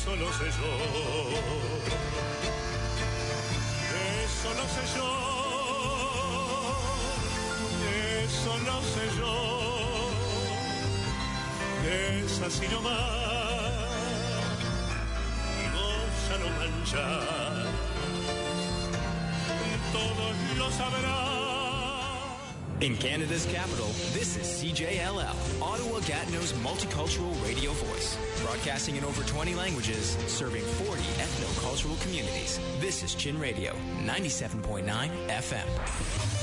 y 0.09 0.13
eso 0.13 0.17
lo 0.17 0.33
sé 0.33 0.45
yo. 0.45 0.73
Eso 4.25 4.49
lo 4.55 4.65
sé 4.75 4.83
yo. 4.97 5.11
Eso 8.25 8.53
lo 8.67 8.77
sé 8.83 9.05
yo. 9.19 9.35
Es 11.85 12.43
así 12.43 12.67
nomás. 12.69 12.93
Y 15.61 15.67
vos 15.75 16.13
ya 16.29 16.37
lo 16.39 16.49
manchás. 16.59 17.67
Todos 19.93 20.37
lo 20.57 20.71
sabrán. 20.71 21.48
In 22.81 22.97
Canada's 22.97 23.45
capital, 23.47 23.87
this 24.13 24.37
is 24.37 24.47
CJLL, 24.47 25.61
Ottawa 25.61 25.99
Gatineau's 25.99 26.53
multicultural 26.53 27.35
radio 27.45 27.73
voice. 27.73 28.17
Broadcasting 28.41 28.95
in 28.95 29.03
over 29.03 29.25
20 29.25 29.57
languages, 29.57 30.17
serving 30.29 30.63
40 30.63 31.03
ethno-cultural 31.03 31.97
communities. 31.97 32.61
This 32.79 33.03
is 33.03 33.17
Chin 33.17 33.37
Radio, 33.41 33.73
97.9 34.05 35.11
FM. 35.27 36.38